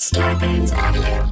[0.00, 1.30] Scarpins Avenue.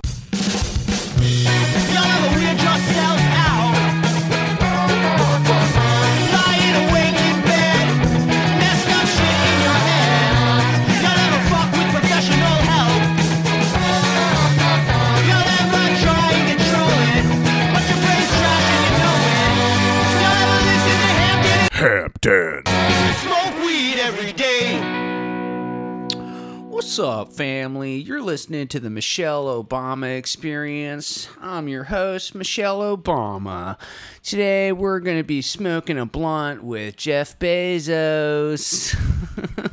[26.99, 27.95] What's up, family?
[27.95, 31.29] You're listening to the Michelle Obama Experience.
[31.41, 33.79] I'm your host, Michelle Obama.
[34.25, 38.97] Today, we're going to be smoking a blunt with Jeff Bezos.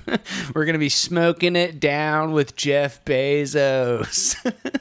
[0.53, 4.35] we're going to be smoking it down with Jeff Bezos.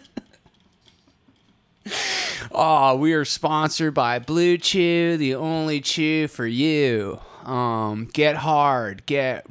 [2.57, 7.21] Oh, we are sponsored by Blue Chew, the only chew for you.
[7.45, 9.47] Um, get hard, get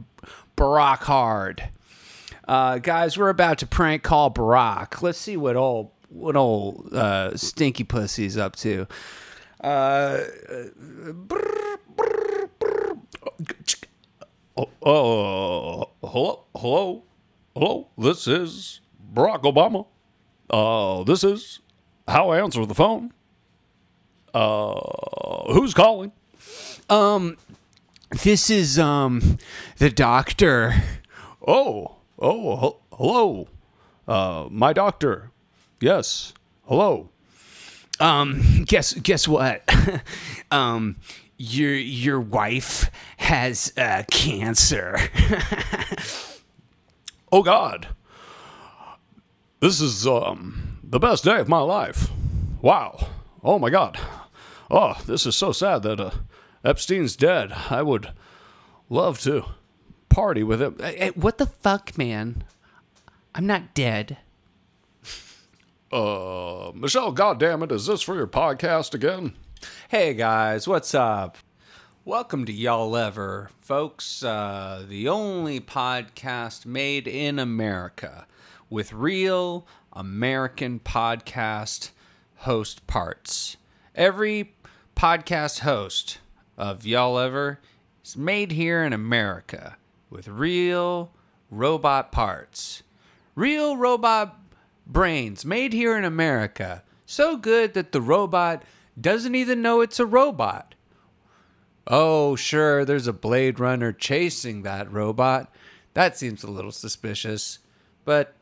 [0.56, 1.70] Barack hard.
[2.48, 5.02] Uh, guys, we're about to prank call Barack.
[5.02, 8.88] Let's see what old what old uh, stinky pussy's up to.
[9.62, 10.24] Uh,
[11.14, 12.98] brr, brr, brr.
[14.58, 17.04] Oh, uh, hello, hello,
[17.56, 17.88] hello.
[17.98, 18.82] This is
[19.14, 19.88] Barack Obama.
[20.50, 21.62] Uh, this is
[22.08, 23.14] how I answer the phone.
[24.34, 26.12] Uh, who's calling?
[26.90, 27.38] Um,
[28.24, 29.40] This is um
[29.80, 30.76] the doctor.
[31.48, 33.48] Oh, oh, hel- hello.
[34.08, 35.30] Uh, my doctor.
[35.80, 36.34] Yes.
[36.68, 37.10] Hello.
[38.00, 39.64] Um, guess guess what?
[40.52, 40.98] um,
[41.38, 44.98] your your wife has uh, cancer.
[47.34, 47.88] Oh God.
[49.60, 52.12] This is um the best day of my life.
[52.62, 53.08] Wow.
[53.44, 54.00] Oh my God.
[54.70, 56.12] Oh, this is so sad that uh,
[56.64, 57.52] Epstein's dead.
[57.72, 58.12] I would
[58.88, 59.46] love to
[60.14, 60.78] party with him.
[60.80, 62.44] Hey, what the fuck, man?
[63.34, 64.18] I'm not dead.
[65.92, 69.34] Uh, Michelle, goddamn it, is this for your podcast again?
[69.90, 71.38] Hey guys, what's up?
[72.06, 74.24] Welcome to Y'all Ever, folks.
[74.24, 78.28] Uh, the only podcast made in America
[78.70, 81.90] with real American podcast
[82.38, 83.58] host parts.
[83.96, 84.54] Every
[84.96, 86.20] podcast host
[86.56, 87.60] of Y'all Ever
[88.06, 89.78] is made here in America
[90.14, 91.12] with real
[91.50, 92.84] robot parts.
[93.36, 94.40] Real robot
[94.86, 96.84] brains made here in America.
[97.08, 98.64] So good that the robot
[99.00, 100.76] doesn't even know it's a robot.
[101.88, 105.54] Oh, sure, there's a Blade Runner chasing that robot.
[105.96, 107.60] That seems a little suspicious.
[108.06, 108.36] But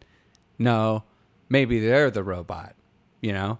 [0.59, 1.05] no,
[1.47, 2.75] maybe they're the robot.
[3.21, 3.59] You know?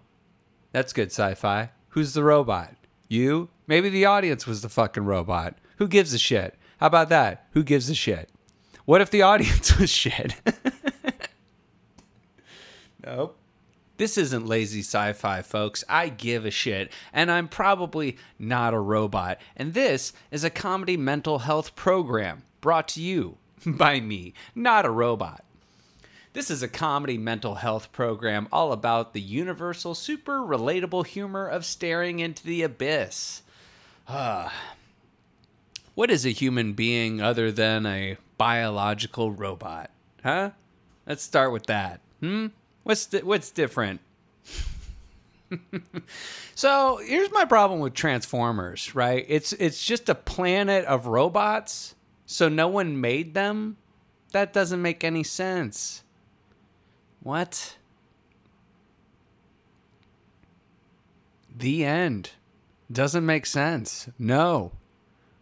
[0.73, 1.71] That's good sci fi.
[1.89, 2.75] Who's the robot?
[3.07, 3.50] You?
[3.67, 5.57] Maybe the audience was the fucking robot.
[5.77, 6.57] Who gives a shit?
[6.81, 7.46] How about that?
[7.52, 8.28] Who gives a shit?
[8.86, 10.36] What if the audience was shit?
[13.06, 13.38] nope.
[13.97, 15.84] This isn't lazy sci fi, folks.
[15.88, 19.40] I give a shit, and I'm probably not a robot.
[19.56, 24.90] And this is a comedy mental health program brought to you by me, not a
[24.90, 25.46] robot.
[26.34, 31.63] This is a comedy mental health program all about the universal, super relatable humor of
[31.63, 33.44] staring into the abyss.
[34.08, 34.52] Ah.
[36.01, 39.91] What is a human being other than a biological robot?
[40.23, 40.50] Huh?
[41.06, 42.01] Let's start with that.
[42.22, 42.47] Hmm?
[42.81, 44.01] What's di- what's different?
[46.56, 49.23] so, here's my problem with Transformers, right?
[49.29, 51.94] It's it's just a planet of robots,
[52.25, 53.78] so no one made them.
[54.31, 56.01] That doesn't make any sense.
[57.22, 57.78] What?
[61.56, 62.31] The end.
[62.91, 64.09] Doesn't make sense.
[64.18, 64.72] No.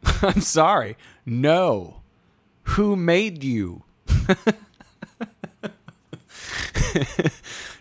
[0.21, 0.97] I'm sorry.
[1.25, 2.01] No.
[2.63, 3.83] Who made you?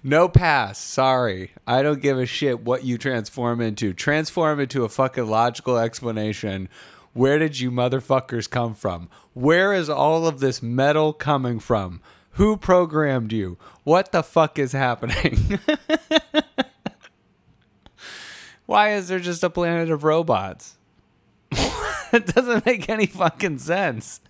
[0.03, 0.79] no pass.
[0.79, 1.53] Sorry.
[1.67, 3.93] I don't give a shit what you transform into.
[3.93, 6.69] Transform into a fucking logical explanation.
[7.13, 9.09] Where did you motherfuckers come from?
[9.35, 12.01] Where is all of this metal coming from?
[12.33, 13.59] Who programmed you?
[13.85, 15.59] What the fuck is happening?
[18.67, 20.77] Why is there just a planet of robots?
[22.13, 24.21] It doesn't make any fucking sense.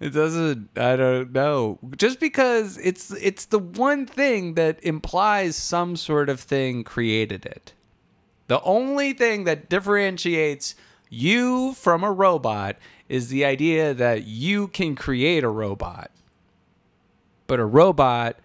[0.00, 1.78] It doesn't I don't know.
[1.96, 7.72] Just because it's it's the one thing that implies some sort of thing created it.
[8.48, 10.74] The only thing that differentiates
[11.08, 12.76] you from a robot
[13.08, 16.10] is the idea that you can create a robot.
[17.46, 18.36] But a robot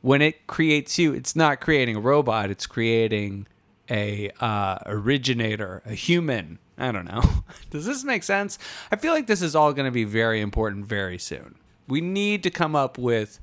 [0.00, 3.46] when it creates you, it's not creating a robot, it's creating
[3.90, 6.58] a uh, originator, a human.
[6.76, 7.22] I don't know.
[7.70, 8.58] Does this make sense?
[8.90, 11.56] I feel like this is all going to be very important very soon.
[11.86, 13.38] We need to come up with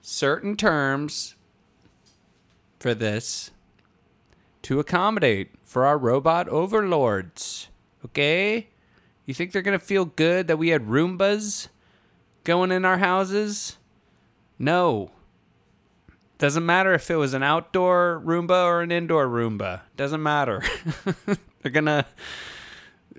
[0.00, 1.34] certain terms
[2.78, 3.50] for this
[4.62, 7.68] to accommodate for our robot overlords.
[8.04, 8.68] Okay?
[9.26, 11.68] You think they're going to feel good that we had Roombas
[12.44, 13.76] going in our houses?
[14.58, 15.10] No.
[16.40, 19.82] Doesn't matter if it was an outdoor Roomba or an indoor Roomba.
[19.94, 20.62] Doesn't matter.
[21.62, 22.06] they're to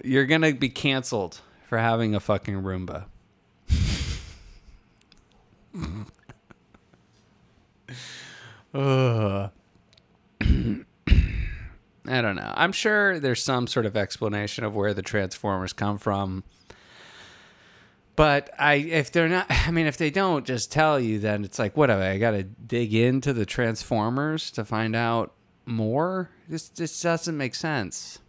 [0.03, 1.39] you're to be canceled
[1.69, 3.05] for having a fucking Roomba.
[8.73, 9.51] I
[12.21, 12.53] don't know.
[12.55, 16.43] I'm sure there's some sort of explanation of where the Transformers come from.
[18.15, 21.59] But I if they're not I mean if they don't just tell you then it's
[21.59, 25.33] like whatever, I got to dig into the Transformers to find out
[25.65, 26.29] more.
[26.47, 28.19] This this doesn't make sense.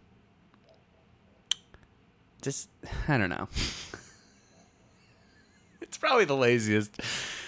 [2.41, 2.69] Just
[3.07, 3.47] I don't know.
[5.81, 6.99] it's probably the laziest.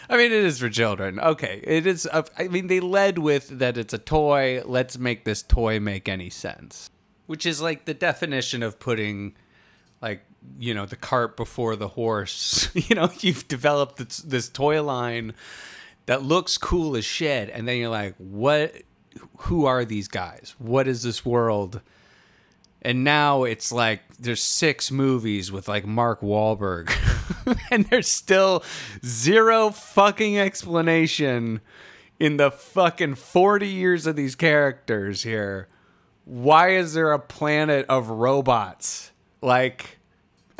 [0.09, 1.19] I mean, it is for children.
[1.19, 2.07] Okay, it is.
[2.11, 4.61] A, I mean, they led with that it's a toy.
[4.63, 6.89] Let's make this toy make any sense,
[7.25, 9.35] which is like the definition of putting,
[10.01, 10.23] like
[10.59, 12.69] you know, the cart before the horse.
[12.75, 15.33] you know, you've developed this, this toy line
[16.05, 18.73] that looks cool as shit, and then you're like, what?
[19.39, 20.55] Who are these guys?
[20.59, 21.81] What is this world?
[22.85, 26.91] and now it's like there's six movies with like Mark Wahlberg,
[27.71, 28.63] and there's still
[29.03, 31.61] zero fucking explanation
[32.19, 35.67] in the fucking 40 years of these characters here.
[36.25, 39.11] Why is there a planet of robots?
[39.41, 39.94] Like,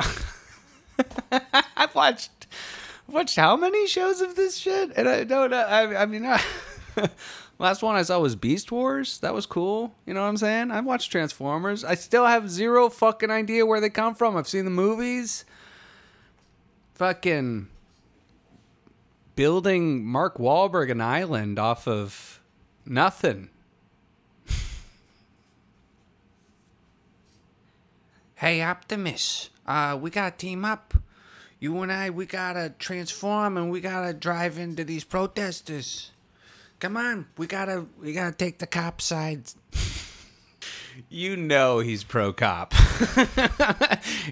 [1.30, 2.46] I've watched
[3.08, 5.50] watched how many shows of this shit, and I don't.
[5.50, 5.56] know.
[5.58, 6.28] I, I mean.
[7.58, 9.18] Last one I saw was Beast Wars.
[9.20, 9.94] That was cool.
[10.04, 10.70] You know what I'm saying?
[10.70, 11.84] I've watched Transformers.
[11.84, 14.36] I still have zero fucking idea where they come from.
[14.36, 15.46] I've seen the movies.
[16.96, 17.68] Fucking
[19.36, 22.40] building Mark Wahlberg an island off of
[22.84, 23.48] nothing.
[28.34, 29.48] hey, Optimus.
[29.66, 30.94] Uh, we gotta team up.
[31.58, 36.10] You and I, we gotta transform and we gotta drive into these protesters.
[36.78, 39.42] Come on, we gotta we gotta take the cop side.
[41.08, 42.74] you know he's pro cop.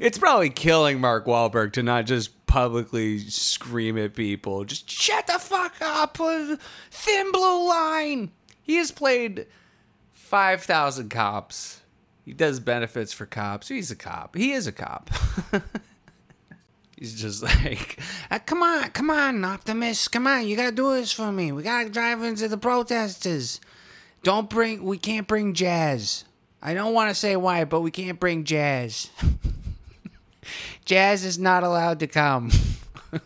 [0.00, 4.64] it's probably killing Mark Wahlberg to not just publicly scream at people.
[4.64, 6.19] Just shut the fuck up.
[6.90, 8.30] Thin blue line.
[8.62, 9.46] He has played
[10.12, 11.80] five thousand cops.
[12.25, 13.69] He does benefits for cops.
[13.69, 14.35] He's a cop.
[14.35, 15.11] He is a cop.
[16.99, 17.99] He's just like,
[18.31, 21.53] "Ah, come on, come on, Optimus, come on, you gotta do this for me.
[21.53, 23.61] We gotta drive into the protesters.
[24.23, 26.25] Don't bring, we can't bring jazz.
[26.62, 29.11] I don't want to say why, but we can't bring jazz.
[30.87, 32.50] jazz is not allowed to come.
[33.11, 33.23] but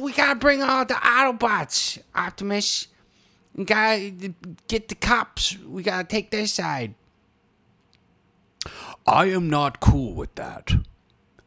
[0.00, 2.88] we gotta bring all the Autobots, Optimus.
[3.54, 4.10] We gotta
[4.66, 5.56] get the cops.
[5.58, 6.94] We gotta take their side.
[9.06, 10.72] I am not cool with that.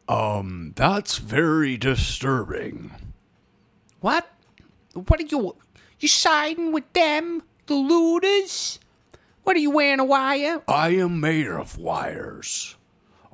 [0.08, 2.92] Um, that's very disturbing.
[4.00, 4.30] What?
[4.92, 5.56] What are you?
[5.98, 8.78] You siding with them, the looters?
[9.42, 10.62] What are you wearing a wire?
[10.68, 12.76] I am made of wires.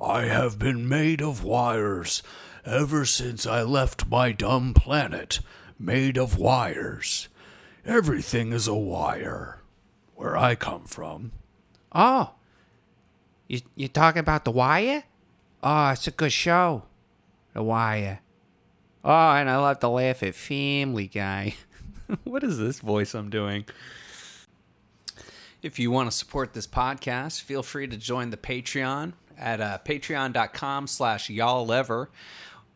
[0.01, 2.23] I have been made of wires
[2.65, 5.39] ever since I left my dumb planet,
[5.77, 7.27] made of wires.
[7.85, 9.59] Everything is a wire.
[10.15, 11.31] Where I come from.
[11.91, 12.35] Oh,
[13.53, 15.03] you you talking about the wire?
[15.61, 16.83] Oh, it's a good show,
[17.53, 18.19] The Wire.
[19.03, 21.55] Oh, and I love to laugh at Family Guy.
[22.23, 23.65] what is this voice I'm doing?
[25.61, 29.77] If you want to support this podcast, feel free to join the Patreon at uh,
[29.85, 32.09] patreon.com slash y'all ever.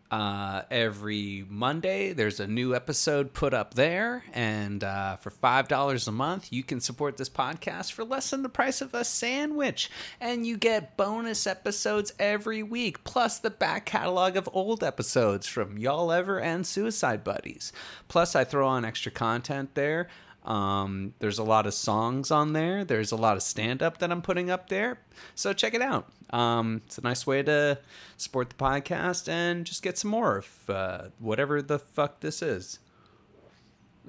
[0.10, 4.24] Uh, every Monday, there's a new episode put up there.
[4.34, 8.50] And uh, for $5 a month, you can support this podcast for less than the
[8.50, 9.90] price of a sandwich.
[10.22, 15.78] And you get bonus episodes every week, plus the back catalog of old episodes from
[15.78, 17.74] Y'all Ever and Suicide Buddies.
[18.08, 20.08] Plus, I throw on extra content there.
[20.48, 22.86] Um, there's a lot of songs on there.
[22.86, 25.00] There's a lot of stand up that I'm putting up there.
[25.36, 26.08] So check it out.
[26.30, 27.80] Um, it's a nice way to
[28.16, 32.80] support the podcast and just get some more of uh, whatever the fuck this is.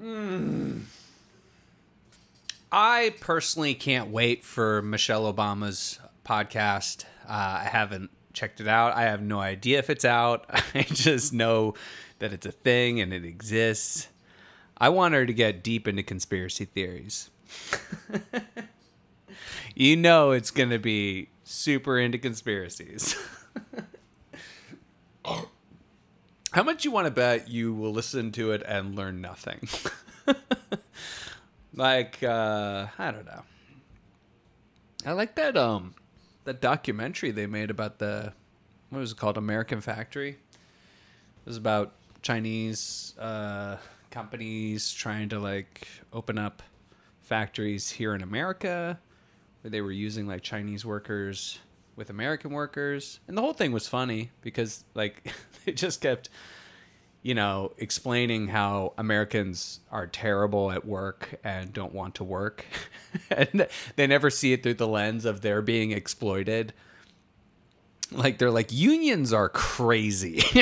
[0.01, 0.83] Mm.
[2.71, 7.03] I personally can't wait for Michelle Obama's podcast.
[7.27, 8.93] Uh, I haven't checked it out.
[8.95, 10.45] I have no idea if it's out.
[10.73, 11.73] I just know
[12.19, 14.07] that it's a thing and it exists.
[14.79, 17.29] I want her to get deep into conspiracy theories.
[19.75, 23.15] you know it's going to be super into conspiracies.
[26.51, 29.67] How much you want to bet you will listen to it and learn nothing?
[31.75, 33.43] like uh I don't know.
[35.05, 35.93] I like that um
[36.45, 38.33] that documentary they made about the
[38.89, 40.29] what was it called American Factory.
[40.31, 43.77] It was about Chinese uh
[44.11, 46.63] companies trying to like open up
[47.21, 48.99] factories here in America
[49.61, 51.59] where they were using like Chinese workers
[51.95, 53.19] with American workers.
[53.27, 55.33] And the whole thing was funny because like
[55.65, 56.29] they just kept
[57.21, 62.65] you know, explaining how Americans are terrible at work and don't want to work.
[63.29, 66.73] and they never see it through the lens of they're being exploited.
[68.11, 70.41] Like they're like unions are crazy.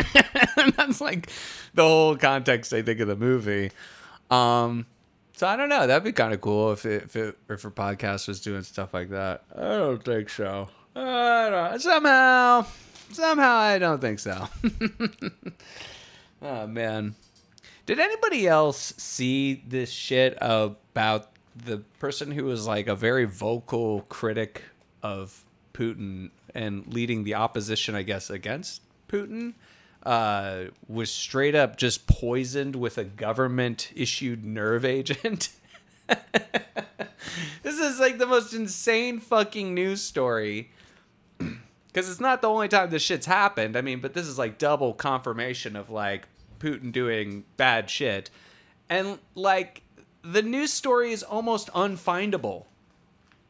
[0.58, 1.30] and that's like
[1.74, 3.72] the whole context I think of the movie.
[4.30, 4.86] Um
[5.34, 5.86] so I don't know.
[5.88, 8.94] That'd be kind of cool if it, if it, if a podcast was doing stuff
[8.94, 9.44] like that.
[9.56, 10.68] I don't think so.
[10.96, 12.66] I don't, somehow,
[13.12, 14.48] somehow I don't think so.
[16.42, 17.16] Oh man.
[17.86, 24.02] Did anybody else see this shit about the person who was like a very vocal
[24.02, 24.64] critic
[25.02, 25.44] of
[25.78, 29.54] Putin and leading the opposition, I guess, against Putin?
[30.04, 35.50] Uh, was straight up just poisoned with a government issued nerve agent.
[37.64, 40.72] this is like the most insane fucking news story
[41.38, 43.76] because it's not the only time this shit's happened.
[43.76, 46.28] I mean, but this is like double confirmation of like
[46.60, 48.30] Putin doing bad shit,
[48.90, 49.82] and like
[50.22, 52.66] the news story is almost unfindable.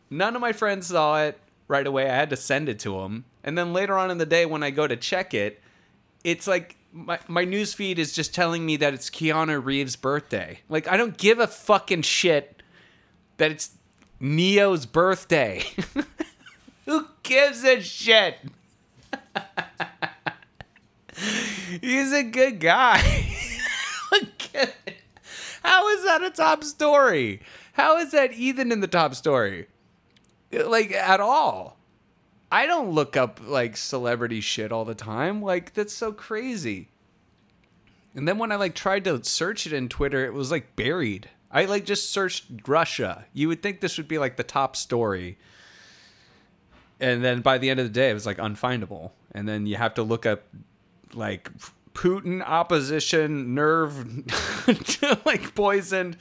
[0.10, 2.10] None of my friends saw it right away.
[2.10, 3.26] I had to send it to him.
[3.44, 5.62] and then later on in the day when I go to check it,
[6.24, 10.60] it's like my my news feed is just telling me that it's Keanu Reeves' birthday.
[10.70, 12.62] Like I don't give a fucking shit
[13.38, 13.72] that it's
[14.20, 15.64] Neo's birthday.
[16.86, 18.38] Who gives a shit?
[21.82, 22.98] He's a good guy.
[25.64, 27.42] How is that a top story?
[27.74, 29.68] How is that even in the top story?
[30.52, 31.78] Like at all.
[32.52, 35.42] I don't look up like celebrity shit all the time.
[35.42, 36.90] Like that's so crazy.
[38.16, 41.30] And then when I like tried to search it in Twitter, it was like buried.
[41.52, 43.26] I like just searched Russia.
[43.34, 45.38] You would think this would be like the top story.
[47.00, 49.12] And then by the end of the day, it was like unfindable.
[49.32, 50.44] And then you have to look up
[51.14, 51.52] like
[51.94, 54.26] Putin opposition nerve
[55.26, 56.18] like poisoned.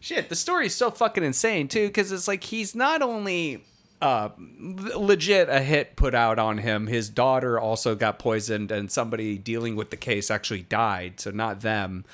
[0.00, 3.64] Shit, the story is so fucking insane too because it's like he's not only
[4.00, 9.36] uh legit a hit put out on him his daughter also got poisoned and somebody
[9.36, 12.04] dealing with the case actually died so not them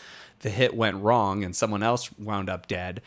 [0.41, 3.03] the hit went wrong and someone else wound up dead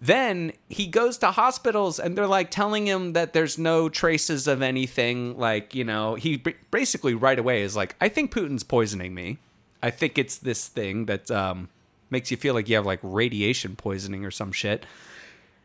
[0.00, 4.60] then he goes to hospitals and they're like telling him that there's no traces of
[4.60, 5.38] anything.
[5.38, 9.38] Like, you know, he basically right away is like, I think Putin's poisoning me.
[9.82, 11.68] I think it's this thing that um,
[12.10, 14.86] makes you feel like you have like radiation poisoning or some shit.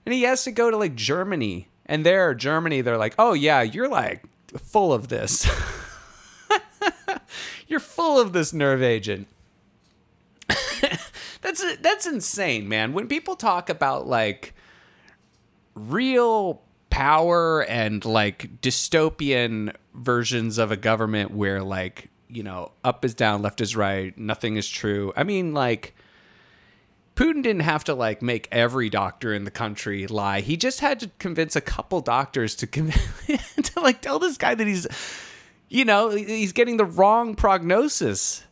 [0.06, 1.68] And he has to go to like Germany.
[1.86, 4.24] And there, Germany, they're like, oh, yeah, you're like
[4.58, 5.50] full of this.
[7.68, 9.28] you're full of this nerve agent.
[11.42, 12.94] that's that's insane, man.
[12.94, 14.54] When people talk about like
[15.76, 23.14] real power and like dystopian versions of a government where like, you know, up is
[23.14, 25.14] down, left is right, nothing is true.
[25.16, 25.96] I mean, like
[27.22, 30.42] Putin didn't have to like make every doctor in the country lie.
[30.42, 34.66] He just had to convince a couple doctors to to like tell this guy that
[34.66, 34.88] he's
[35.70, 38.44] you know, he's getting the wrong prognosis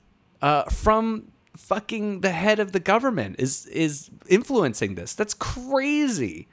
[0.41, 5.15] uh, from fucking the head of the government is is influencing this.
[5.15, 6.47] That's crazy.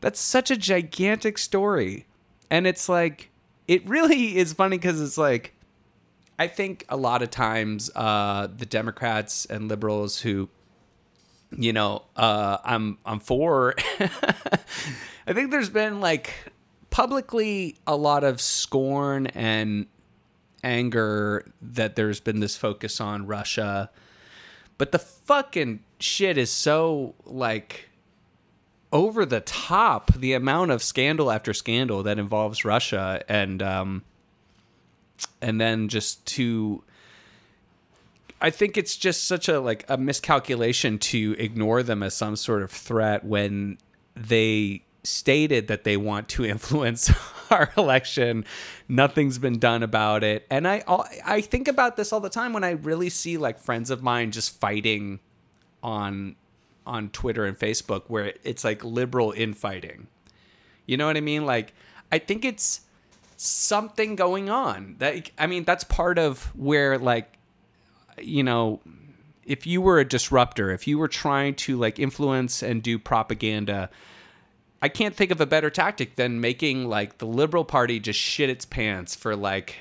[0.00, 2.06] That's such a gigantic story.
[2.50, 3.30] And it's like
[3.68, 5.54] it really is funny cuz it's like
[6.40, 10.48] I think a lot of times uh the Democrats and liberals who
[11.50, 13.74] you know, uh I'm I'm for
[15.26, 16.32] I think there's been like
[16.90, 19.86] publicly a lot of scorn and
[20.64, 23.90] anger that there's been this focus on Russia
[24.78, 27.88] but the fucking shit is so like
[28.92, 30.14] over the top.
[30.14, 34.04] The amount of scandal after scandal that involves Russia and um,
[35.40, 36.82] and then just to.
[38.40, 42.62] I think it's just such a like a miscalculation to ignore them as some sort
[42.62, 43.78] of threat when
[44.14, 47.10] they stated that they want to influence
[47.50, 48.44] our election.
[48.88, 50.46] Nothing's been done about it.
[50.50, 50.82] And I
[51.24, 54.32] I think about this all the time when I really see like friends of mine
[54.32, 55.20] just fighting
[55.82, 56.36] on
[56.86, 60.08] on Twitter and Facebook where it's like liberal infighting.
[60.86, 61.46] You know what I mean?
[61.46, 61.72] Like
[62.12, 62.82] I think it's
[63.36, 64.96] something going on.
[64.98, 67.35] That I mean that's part of where like
[68.20, 68.80] you know,
[69.44, 73.90] if you were a disruptor, if you were trying to like influence and do propaganda,
[74.82, 78.50] I can't think of a better tactic than making like the Liberal Party just shit
[78.50, 79.76] its pants for like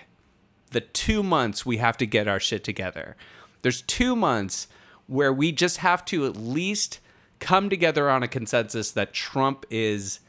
[0.72, 3.16] the two months we have to get our shit together.
[3.62, 4.68] There's two months
[5.08, 7.00] where we just have to at least
[7.40, 10.20] come together on a consensus that Trump is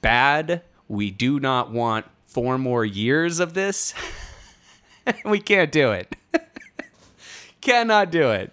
[0.00, 0.62] bad.
[0.88, 3.94] We do not want four more years of this.
[5.24, 6.16] we can't do it.
[7.62, 8.52] Cannot do it.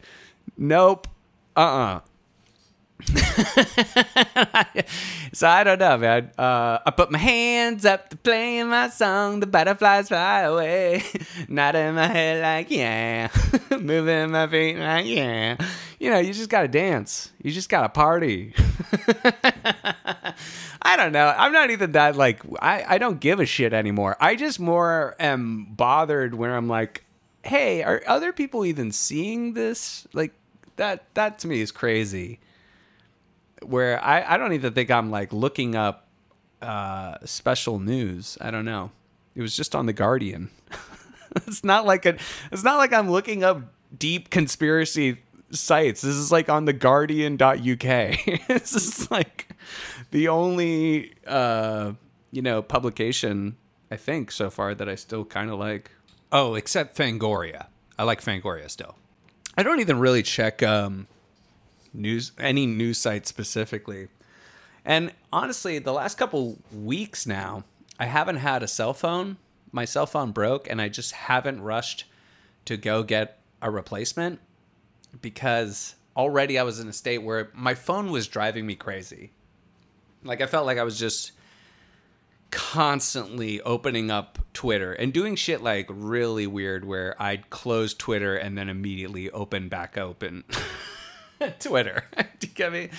[0.58, 1.08] Nope.
[1.58, 2.00] Uh uh
[5.34, 6.32] so I don't know, man.
[6.38, 9.40] Uh, I put my hands up to playing my song.
[9.40, 11.04] The butterflies fly away.
[11.48, 13.30] Nodding my head like yeah,
[13.80, 15.56] moving my feet like yeah.
[15.98, 17.32] You know, you just gotta dance.
[17.42, 18.54] You just gotta party.
[20.82, 21.34] I don't know.
[21.36, 22.42] I'm not even that like.
[22.62, 24.18] I I don't give a shit anymore.
[24.20, 27.06] I just more am bothered when I'm like,
[27.44, 30.08] hey, are other people even seeing this?
[30.14, 30.34] Like
[30.76, 31.14] that.
[31.16, 32.40] That to me is crazy
[33.64, 36.08] where I, I don't even think I'm like looking up
[36.62, 38.38] uh, special news.
[38.42, 38.92] I don't know.
[39.36, 40.50] It was just on the Guardian.
[41.48, 42.18] it's not like a.
[42.52, 43.62] It's not like I'm looking up
[43.96, 45.18] deep conspiracy
[45.52, 46.02] sites.
[46.02, 47.58] This is like on the Guardian.uk.
[48.48, 49.48] this is like
[50.12, 51.94] the only uh,
[52.32, 53.58] you know publication
[53.92, 55.92] I think so far that I still kind of like.
[56.32, 57.68] Oh, except Fangoria.
[57.98, 58.96] I like Fangoria still.
[59.58, 61.08] I don't even really check um,
[61.94, 64.08] news any news site specifically.
[64.86, 67.64] And honestly, the last couple weeks now,
[68.00, 69.38] I haven't had a cell phone.
[69.72, 72.06] My cell phone broke and I just haven't rushed
[72.66, 74.40] to go get a replacement
[75.22, 79.32] because already I was in a state where my phone was driving me crazy.
[80.24, 81.34] Like I felt like I was just
[82.52, 88.58] constantly opening up Twitter and doing shit like really weird where I'd close Twitter and
[88.58, 90.44] then immediately open back open.
[91.60, 92.06] Twitter.
[92.40, 92.90] Do you get me?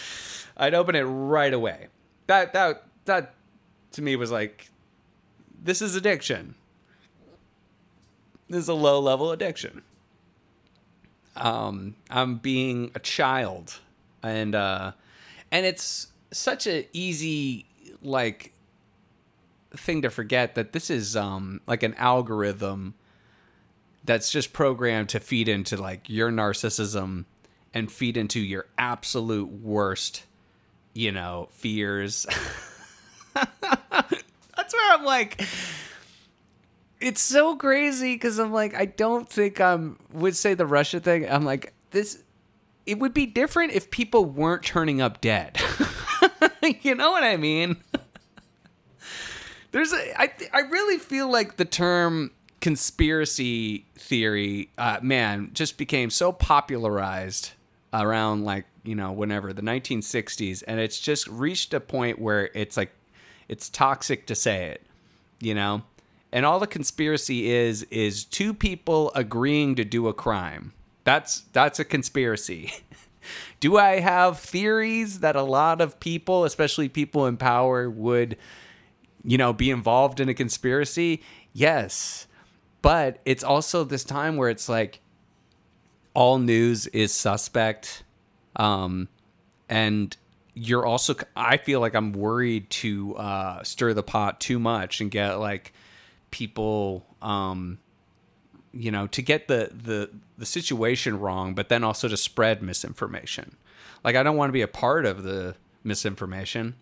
[0.57, 1.89] I'd open it right away.
[2.27, 3.35] That that that
[3.93, 4.71] to me was like,
[5.63, 6.55] this is addiction.
[8.49, 9.83] This is a low level addiction.
[11.37, 13.79] Um, I'm being a child,
[14.23, 14.93] and uh,
[15.51, 17.67] and it's such a easy
[18.03, 18.53] like
[19.77, 22.95] thing to forget that this is um like an algorithm
[24.05, 27.25] that's just programmed to feed into like your narcissism
[27.75, 30.25] and feed into your absolute worst,
[30.95, 32.27] you know, fears.
[33.35, 35.41] That's where I'm like,
[37.01, 41.31] it's so crazy because I'm like, I don't think I'm would say the Russia thing.
[41.31, 42.23] I'm like, this,
[42.87, 45.59] it would be different if people weren't turning up dead.
[46.83, 47.77] you know what I mean?
[49.73, 56.11] There's a, I, I really feel like the term conspiracy theory, uh, man, just became
[56.11, 57.53] so popularized
[57.93, 62.77] around like you know whenever the 1960s and it's just reached a point where it's
[62.77, 62.93] like
[63.49, 64.87] it's toxic to say it
[65.41, 65.83] you know?
[66.33, 70.73] And all the conspiracy is is two people agreeing to do a crime.
[71.03, 72.73] That's that's a conspiracy.
[73.61, 78.39] Do i have theories that a lot of people especially people in power would
[79.25, 82.27] you know be involved in a conspiracy yes
[82.83, 85.01] but it's also this time where it's like
[86.15, 88.05] all news is suspect.
[88.57, 89.09] Um,
[89.69, 90.17] and
[90.55, 95.11] you're also, I feel like I'm worried to uh, stir the pot too much and
[95.11, 95.73] get like
[96.31, 97.79] people, um,
[98.73, 103.57] you know, to get the, the, the situation wrong, but then also to spread misinformation.
[104.03, 105.55] Like, I don't want to be a part of the
[105.85, 106.75] misinformation.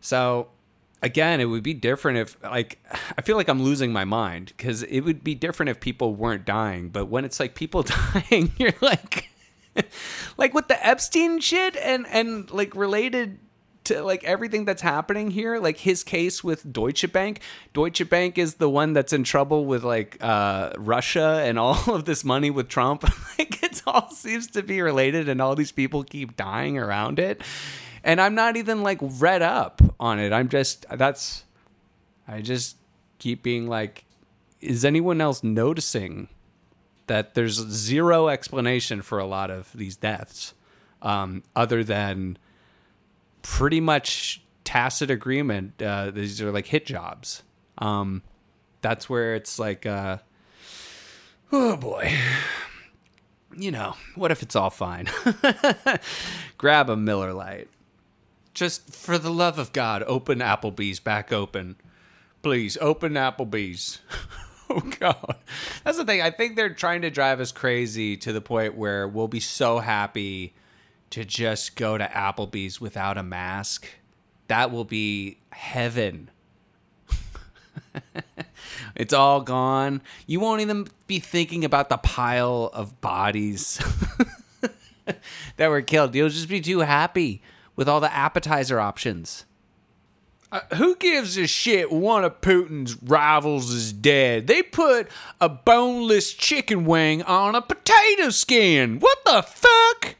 [0.00, 0.48] So
[1.04, 2.82] again, it would be different if like
[3.18, 6.44] I feel like I'm losing my mind because it would be different if people weren't
[6.44, 6.88] dying.
[6.88, 9.28] But when it's like people dying, you're like,
[10.36, 13.38] like with the Epstein shit and and like related
[13.84, 17.40] to like everything that's happening here, like his case with Deutsche Bank.
[17.74, 22.06] Deutsche Bank is the one that's in trouble with like uh, Russia and all of
[22.06, 23.04] this money with Trump.
[23.38, 27.42] like it all seems to be related, and all these people keep dying around it
[28.04, 30.32] and I'm not even like read up on it.
[30.32, 31.44] I'm just that's
[32.28, 32.76] I just
[33.18, 34.04] keep being like,
[34.60, 36.28] is anyone else noticing
[37.06, 40.54] that there's zero explanation for a lot of these deaths,
[41.02, 42.38] um, other than
[43.42, 45.80] pretty much tacit agreement.
[45.82, 47.42] Uh, these are like hit jobs.
[47.78, 48.22] Um,
[48.80, 50.18] that's where it's like, uh,
[51.52, 52.12] oh boy.
[53.56, 55.08] You know, what if it's all fine?
[56.58, 57.68] Grab a Miller Lite
[58.54, 61.76] just for the love of God, open Applebee's back open.
[62.42, 64.00] Please, open Applebee's.
[64.70, 65.36] Oh god.
[65.84, 66.22] That's the thing.
[66.22, 69.78] I think they're trying to drive us crazy to the point where we'll be so
[69.78, 70.54] happy
[71.10, 73.86] to just go to Applebee's without a mask.
[74.48, 76.30] That will be heaven.
[78.96, 80.00] it's all gone.
[80.26, 83.82] You won't even be thinking about the pile of bodies
[85.56, 86.14] that were killed.
[86.14, 87.42] You'll just be too happy
[87.76, 89.44] with all the appetizer options.
[90.52, 94.46] Uh, who gives a shit one of Putin's rivals is dead?
[94.46, 95.08] They put
[95.40, 99.00] a boneless chicken wing on a potato skin.
[99.00, 100.14] What the fuck?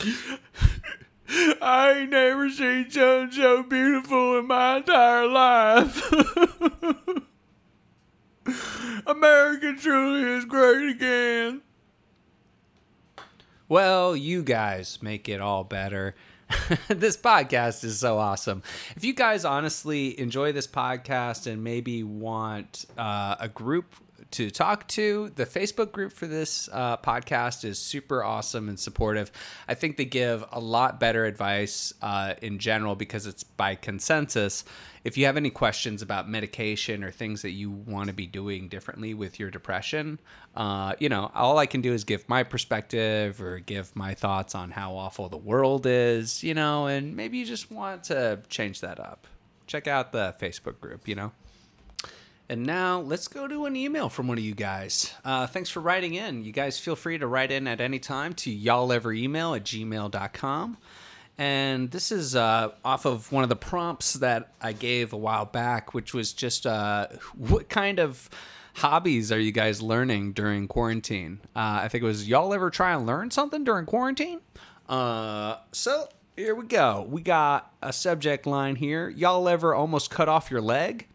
[1.62, 6.10] I ain't never seen something so beautiful in my entire life.
[9.06, 11.62] America truly is great again.
[13.70, 16.16] Well, you guys make it all better.
[16.88, 18.64] this podcast is so awesome.
[18.96, 23.94] If you guys honestly enjoy this podcast and maybe want uh, a group
[24.32, 29.32] to talk to, the Facebook group for this uh, podcast is super awesome and supportive.
[29.66, 34.64] I think they give a lot better advice uh, in general because it's by consensus.
[35.02, 38.68] If you have any questions about medication or things that you want to be doing
[38.68, 40.20] differently with your depression,
[40.54, 44.54] uh, you know, all I can do is give my perspective or give my thoughts
[44.54, 48.80] on how awful the world is, you know, and maybe you just want to change
[48.82, 49.26] that up.
[49.66, 51.32] Check out the Facebook group, you know.
[52.50, 55.14] And now let's go to an email from one of you guys.
[55.24, 56.42] Uh, thanks for writing in.
[56.42, 59.62] You guys feel free to write in at any time to y'all ever email at
[59.62, 60.76] gmail.com.
[61.38, 65.44] And this is uh, off of one of the prompts that I gave a while
[65.44, 68.28] back, which was just uh, what kind of
[68.74, 71.38] hobbies are you guys learning during quarantine?
[71.54, 74.40] Uh, I think it was y'all ever try and learn something during quarantine?
[74.88, 77.06] Uh, so here we go.
[77.08, 79.08] We got a subject line here.
[79.08, 81.06] Y'all ever almost cut off your leg?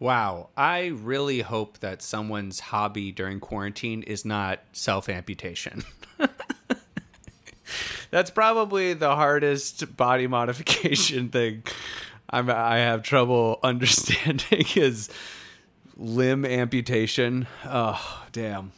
[0.00, 5.84] Wow, I really hope that someone's hobby during quarantine is not self amputation.
[8.10, 11.62] That's probably the hardest body modification thing
[12.30, 15.10] I'm, I have trouble understanding is
[15.96, 17.46] limb amputation.
[17.64, 18.72] Oh, damn.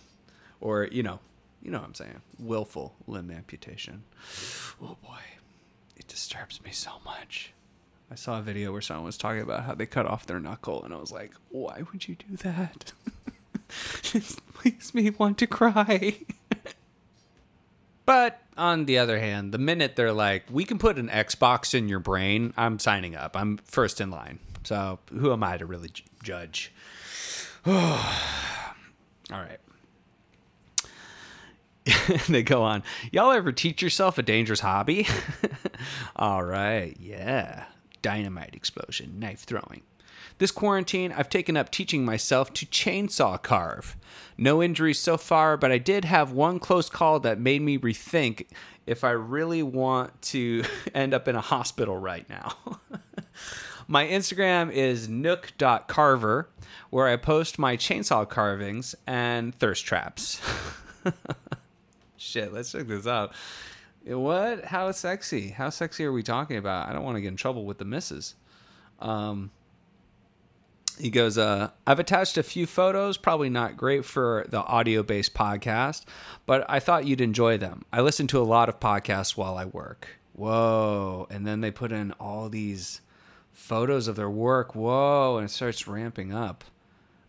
[0.61, 1.21] Or, you know,
[1.63, 2.21] you know what I'm saying.
[2.39, 4.03] Willful limb amputation.
[4.83, 5.21] Oh boy.
[5.97, 7.53] It disturbs me so much.
[8.13, 10.85] I saw a video where someone was talking about how they cut off their knuckle,
[10.85, 12.93] and I was like, why would you do that?
[14.15, 16.19] it makes me want to cry.
[18.05, 21.89] but on the other hand, the minute they're like, we can put an Xbox in
[21.89, 23.35] your brain, I'm signing up.
[23.35, 24.41] I'm first in line.
[24.63, 26.71] So who am I to really j- judge?
[27.67, 27.97] All
[29.31, 29.59] right.
[32.29, 32.83] they go on.
[33.11, 35.09] Y'all ever teach yourself a dangerous hobby?
[36.17, 36.95] All right.
[37.01, 37.65] Yeah.
[38.03, 39.83] Dynamite explosion, knife throwing.
[40.39, 43.97] This quarantine, I've taken up teaching myself to chainsaw carve.
[44.37, 48.47] No injuries so far, but I did have one close call that made me rethink
[48.87, 52.57] if I really want to end up in a hospital right now.
[53.89, 56.49] my Instagram is nook.carver,
[56.91, 60.41] where I post my chainsaw carvings and thirst traps.
[62.17, 63.33] Shit, let's check this out.
[64.07, 64.65] What?
[64.65, 65.51] How sexy?
[65.51, 66.89] How sexy are we talking about?
[66.89, 68.35] I don't want to get in trouble with the misses.
[68.99, 69.51] Um,
[70.99, 75.35] he goes, uh, I've attached a few photos, probably not great for the audio based
[75.35, 76.05] podcast,
[76.47, 77.85] but I thought you'd enjoy them.
[77.93, 80.09] I listen to a lot of podcasts while I work.
[80.35, 81.27] Whoa.
[81.31, 83.01] And then they put in all these
[83.53, 84.75] photos of their work.
[84.75, 85.37] Whoa.
[85.39, 86.65] And it starts ramping up.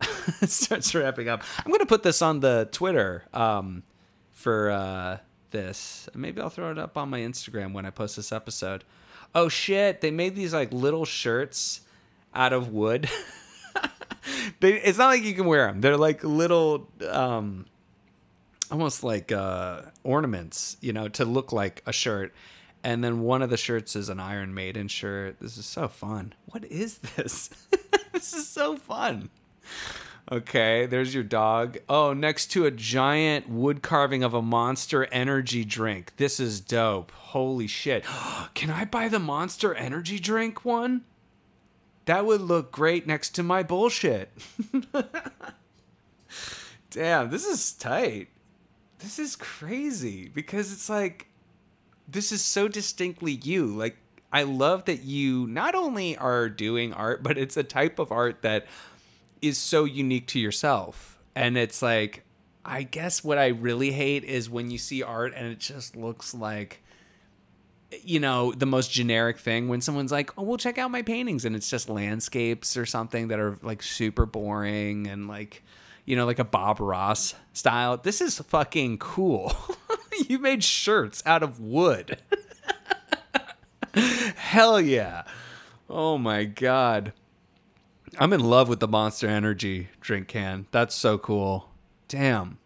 [0.40, 1.42] it starts ramping up.
[1.58, 3.82] I'm going to put this on the Twitter um,
[4.32, 5.18] for uh,
[5.54, 6.10] this.
[6.14, 8.84] Maybe I'll throw it up on my Instagram when I post this episode.
[9.34, 11.80] Oh shit, they made these like little shirts
[12.34, 13.08] out of wood.
[14.60, 15.80] they, it's not like you can wear them.
[15.80, 17.64] They're like little, um,
[18.70, 22.34] almost like uh, ornaments, you know, to look like a shirt.
[22.82, 25.40] And then one of the shirts is an Iron Maiden shirt.
[25.40, 26.34] This is so fun.
[26.46, 27.48] What is this?
[28.12, 29.30] this is so fun.
[30.32, 31.76] Okay, there's your dog.
[31.86, 36.12] Oh, next to a giant wood carving of a monster energy drink.
[36.16, 37.10] This is dope.
[37.10, 38.04] Holy shit.
[38.54, 41.02] Can I buy the monster energy drink one?
[42.06, 44.30] That would look great next to my bullshit.
[46.90, 48.28] Damn, this is tight.
[48.98, 51.26] This is crazy because it's like
[52.08, 53.66] this is so distinctly you.
[53.66, 53.96] Like
[54.32, 58.42] I love that you not only are doing art, but it's a type of art
[58.42, 58.66] that
[59.46, 61.18] is so unique to yourself.
[61.34, 62.24] And it's like
[62.64, 66.34] I guess what I really hate is when you see art and it just looks
[66.34, 66.80] like
[68.02, 71.44] you know, the most generic thing when someone's like, "Oh, well, check out my paintings,"
[71.44, 75.62] and it's just landscapes or something that are like super boring and like,
[76.04, 77.96] you know, like a Bob Ross style.
[77.96, 79.54] This is fucking cool.
[80.28, 82.18] you made shirts out of wood.
[83.94, 85.24] Hell yeah.
[85.88, 87.12] Oh my god.
[88.18, 90.66] I'm in love with the Monster Energy drink can.
[90.70, 91.70] That's so cool.
[92.08, 92.58] Damn.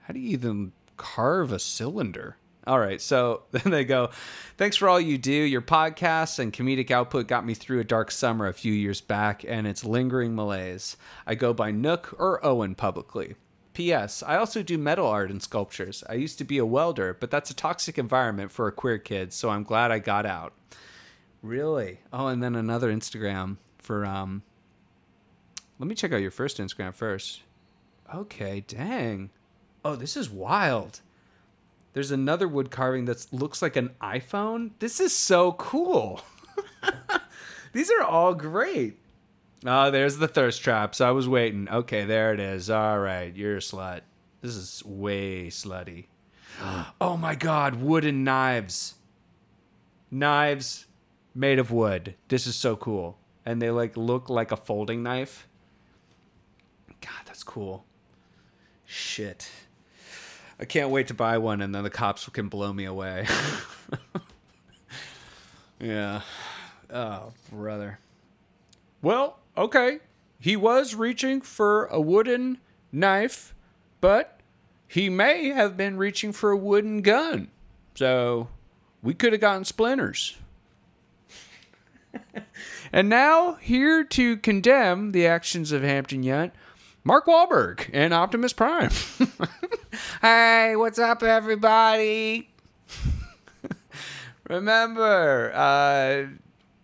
[0.00, 2.36] How do you even carve a cylinder?
[2.66, 4.10] All right, so then they go,
[4.56, 5.32] Thanks for all you do.
[5.32, 9.44] Your podcasts and comedic output got me through a dark summer a few years back,
[9.46, 10.96] and it's lingering malaise.
[11.26, 13.36] I go by Nook or Owen publicly.
[13.72, 14.22] P.S.
[14.22, 16.04] I also do metal art and sculptures.
[16.08, 19.32] I used to be a welder, but that's a toxic environment for a queer kid,
[19.32, 20.52] so I'm glad I got out.
[21.40, 22.00] Really?
[22.12, 24.42] Oh, and then another Instagram for um
[25.80, 27.40] Let me check out your first Instagram first.
[28.14, 29.30] Okay, dang.
[29.82, 31.00] Oh, this is wild.
[31.94, 34.72] There's another wood carving that looks like an iPhone.
[34.78, 36.20] This is so cool.
[37.72, 38.98] These are all great.
[39.64, 41.00] Oh, there's the thirst traps.
[41.00, 41.66] I was waiting.
[41.70, 42.68] Okay, there it is.
[42.68, 44.02] All right, you're a slut.
[44.42, 46.06] This is way slutty.
[47.00, 48.96] Oh my god, wooden knives.
[50.10, 50.84] Knives
[51.34, 52.16] made of wood.
[52.28, 53.16] This is so cool.
[53.46, 55.46] And they like look like a folding knife.
[57.00, 57.84] God, that's cool.
[58.86, 59.50] Shit.
[60.58, 63.26] I can't wait to buy one and then the cops can blow me away.
[65.80, 66.20] yeah.
[66.92, 67.98] Oh, brother.
[69.00, 70.00] Well, okay.
[70.38, 72.58] He was reaching for a wooden
[72.92, 73.54] knife,
[74.00, 74.40] but
[74.88, 77.50] he may have been reaching for a wooden gun.
[77.94, 78.48] So
[79.02, 80.36] we could have gotten splinters.
[82.92, 86.52] and now, here to condemn the actions of Hampton Yount,
[87.02, 88.90] Mark Wahlberg and Optimus Prime.
[90.22, 92.50] hey, what's up, everybody?
[94.48, 96.26] Remember, uh,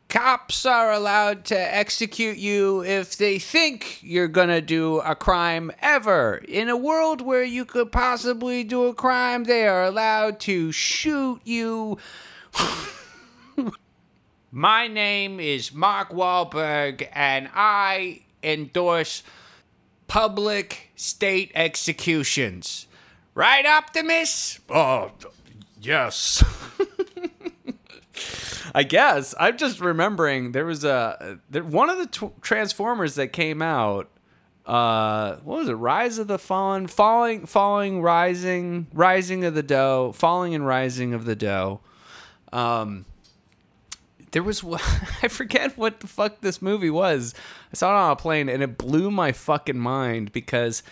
[0.09, 6.41] cops are allowed to execute you if they think you're gonna do a crime ever.
[6.49, 11.43] In a world where you could possibly do a crime, they are allowed to shoot
[11.45, 11.99] you.
[14.51, 19.23] My name is Mark Wahlberg, and I endorse
[20.07, 22.87] public state executions.
[23.35, 24.61] Right, Optimus?
[24.71, 25.13] Oh,
[25.81, 26.43] yes.
[28.75, 33.29] I guess I'm just remembering there was a there, one of the tw- Transformers that
[33.29, 34.11] came out.
[34.65, 35.75] Uh, what was it?
[35.75, 41.25] Rise of the Fallen, falling, falling, rising, rising of the dough, falling and rising of
[41.25, 41.81] the dough.
[42.53, 43.05] Um,
[44.37, 44.63] there was
[45.23, 47.35] I forget what the fuck this movie was.
[47.73, 50.83] I saw it on a plane and it blew my fucking mind because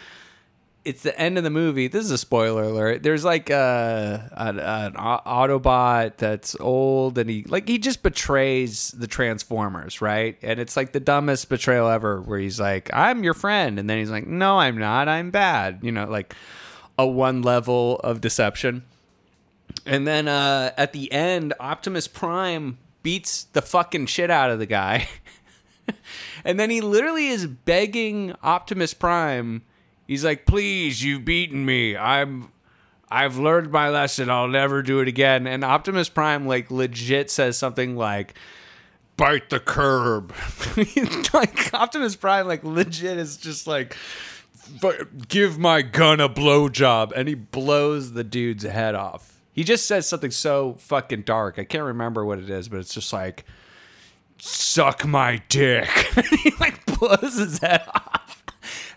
[0.83, 1.88] it's the end of the movie.
[1.88, 3.02] This is a spoiler alert.
[3.02, 9.07] There's like a, an, an Autobot that's old, and he like he just betrays the
[9.07, 10.38] Transformers, right?
[10.40, 13.98] And it's like the dumbest betrayal ever, where he's like, "I'm your friend," and then
[13.98, 15.07] he's like, "No, I'm not.
[15.07, 16.35] I'm bad." You know, like
[16.98, 18.85] a one level of deception.
[19.85, 24.66] And then uh, at the end, Optimus Prime beats the fucking shit out of the
[24.66, 25.06] guy.
[26.44, 29.62] and then he literally is begging Optimus Prime.
[30.08, 31.96] He's like, "Please, you've beaten me.
[31.96, 32.50] I'm
[33.08, 34.28] I've learned my lesson.
[34.28, 38.34] I'll never do it again." And Optimus Prime like legit says something like
[39.16, 40.34] Bite the curb.
[41.32, 43.96] like Optimus Prime like legit is just like
[45.28, 47.12] give my gun a blowjob.
[47.14, 49.33] and he blows the dude's head off.
[49.54, 51.58] He just says something so fucking dark.
[51.58, 53.44] I can't remember what it is, but it's just like
[54.38, 55.88] Suck my dick.
[56.42, 58.42] he like blows his head off.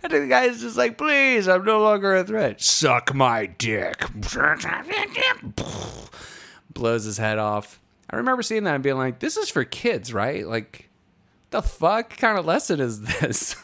[0.04, 2.62] And the guy's just like, please, I'm no longer a threat.
[2.62, 4.04] Suck my dick.
[6.74, 7.80] Blows his head off.
[8.10, 10.46] I remember seeing that and being like, this is for kids, right?
[10.46, 10.90] Like,
[11.50, 13.56] the fuck kind of lesson is this?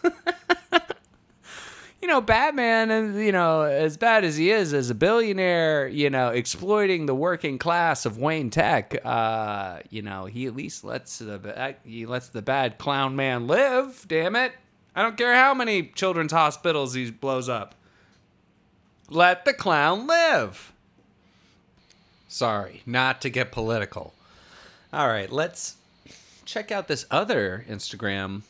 [2.04, 6.10] You know, Batman, and you know, as bad as he is as a billionaire, you
[6.10, 11.20] know, exploiting the working class of Wayne Tech, uh, you know, he at least lets
[11.20, 14.04] the he lets the bad clown man live.
[14.10, 14.52] Damn it!
[14.94, 17.74] I don't care how many children's hospitals he blows up.
[19.10, 20.74] Let the clown live.
[22.28, 24.13] Sorry, not to get political.
[24.92, 25.78] All right, let's
[26.44, 28.42] check out this other Instagram.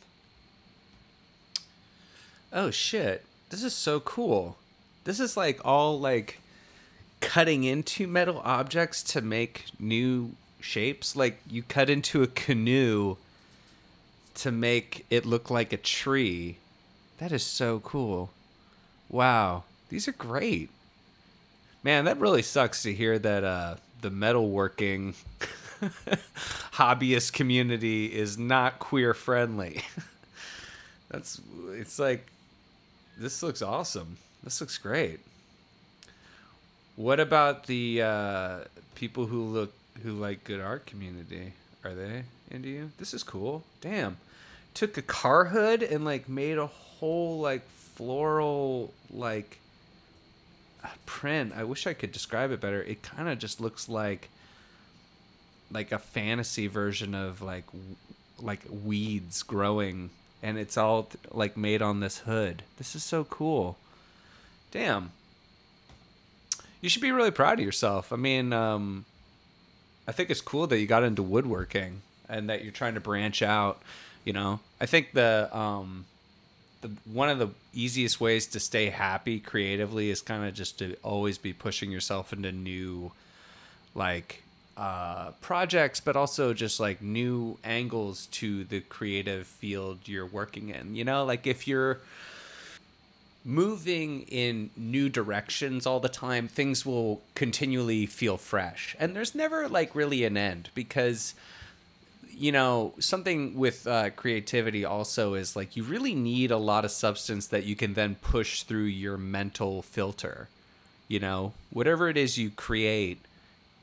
[2.51, 3.23] Oh shit.
[3.53, 4.57] This is so cool.
[5.03, 6.39] This is like all like
[7.21, 11.15] cutting into metal objects to make new shapes.
[11.15, 13.17] Like you cut into a canoe
[14.33, 16.57] to make it look like a tree.
[17.19, 18.31] That is so cool.
[19.07, 19.65] Wow.
[19.89, 20.71] These are great.
[21.83, 25.13] Man, that really sucks to hear that uh the metalworking
[26.73, 29.83] hobbyist community is not queer friendly.
[31.11, 31.39] That's
[31.69, 32.32] it's like
[33.17, 34.17] this looks awesome.
[34.43, 35.19] This looks great.
[36.95, 38.57] What about the uh,
[38.95, 39.73] people who look
[40.03, 41.53] who like good art community?
[41.83, 42.91] Are they into you?
[42.97, 43.63] This is cool.
[43.81, 44.17] Damn.
[44.73, 49.59] Took a car hood and like made a whole like floral like
[51.05, 51.53] print.
[51.55, 52.81] I wish I could describe it better.
[52.81, 54.29] It kind of just looks like
[55.71, 57.65] like a fantasy version of like
[58.39, 60.09] like weeds growing
[60.43, 62.61] and it's all like made on this hood.
[62.77, 63.77] This is so cool.
[64.71, 65.11] Damn.
[66.81, 68.11] You should be really proud of yourself.
[68.11, 69.05] I mean, um
[70.05, 73.41] I think it's cool that you got into woodworking and that you're trying to branch
[73.41, 73.81] out,
[74.25, 74.59] you know.
[74.81, 76.05] I think the um
[76.81, 80.97] the one of the easiest ways to stay happy creatively is kind of just to
[81.03, 83.13] always be pushing yourself into new
[83.95, 84.43] like
[84.75, 90.95] uh projects but also just like new angles to the creative field you're working in
[90.95, 91.23] you know?
[91.23, 91.99] Like if you're
[93.45, 98.95] moving in new directions all the time things will continually feel fresh.
[98.99, 101.35] And there's never like really an end because
[102.35, 106.89] you know something with uh, creativity also is like you really need a lot of
[106.89, 110.47] substance that you can then push through your mental filter
[111.07, 111.53] you know?
[111.69, 113.19] Whatever it is you create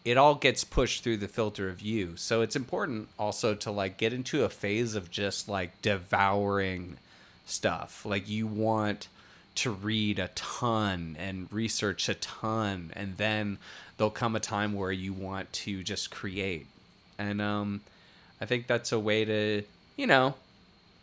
[0.04, 2.16] it all gets pushed through the filter of you.
[2.16, 6.96] So it's important also to like get into a phase of just like devouring
[7.44, 8.06] stuff.
[8.06, 9.08] Like you want
[9.56, 13.58] to read a ton and research a ton and then
[13.96, 16.66] there'll come a time where you want to just create.
[17.18, 17.82] And um
[18.40, 19.62] I think that's a way to,
[19.96, 20.34] you know,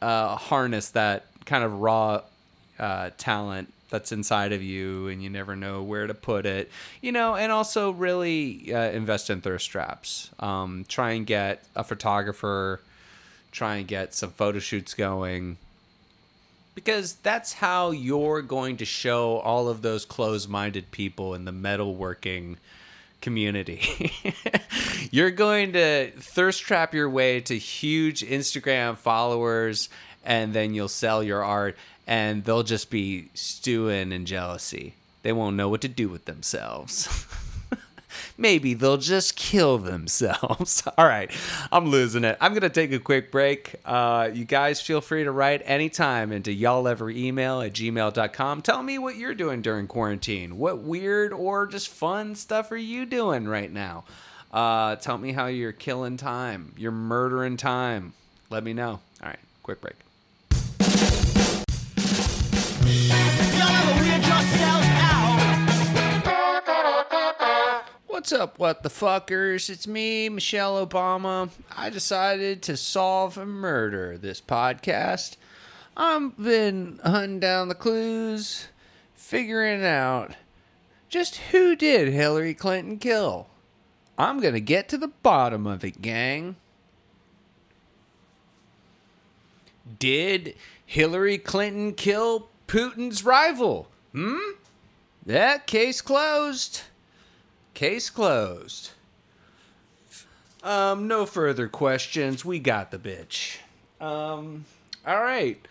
[0.02, 2.22] uh, harness that kind of raw
[2.80, 6.70] uh, talent that's inside of you, and you never know where to put it,
[7.02, 10.30] you know, and also really uh, invest in thirst traps.
[10.40, 12.82] Um, try and get a photographer,
[13.52, 15.58] try and get some photo shoots going.
[16.76, 21.52] Because that's how you're going to show all of those closed minded people in the
[21.52, 22.58] metalworking
[23.22, 24.12] community.
[25.12, 29.90] You're going to thirst trap your way to huge Instagram followers,
[30.24, 34.94] and then you'll sell your art, and they'll just be stewing in jealousy.
[35.24, 37.28] They won't know what to do with themselves.
[38.38, 40.84] Maybe they'll just kill themselves.
[40.98, 41.30] All right,
[41.72, 42.38] I'm losing it.
[42.40, 43.76] I'm going to take a quick break.
[43.84, 48.62] Uh, you guys feel free to write anytime into y'all ever email at gmail.com.
[48.62, 50.58] Tell me what you're doing during quarantine.
[50.58, 54.06] What weird or just fun stuff are you doing right now?
[54.52, 58.14] Uh, tell me how you're killing time, you're murdering time.
[58.50, 59.02] Let me know.
[59.22, 60.07] All right, quick break.
[68.28, 69.70] What's up, what the fuckers?
[69.70, 71.50] It's me, Michelle Obama.
[71.78, 75.38] I decided to solve a murder this podcast.
[75.96, 78.68] I've been hunting down the clues,
[79.16, 80.36] figuring out
[81.08, 83.48] just who did Hillary Clinton kill.
[84.18, 86.58] I'm gonna get to the bottom of it, gang.
[90.00, 93.88] Did Hillary Clinton kill Putin's rival?
[94.12, 94.38] Hmm?
[95.26, 96.82] That case closed.
[97.74, 98.92] Case closed.
[100.64, 102.44] Um, no further questions.
[102.44, 103.58] We got the bitch.
[104.02, 104.66] Um,
[105.06, 105.66] all right.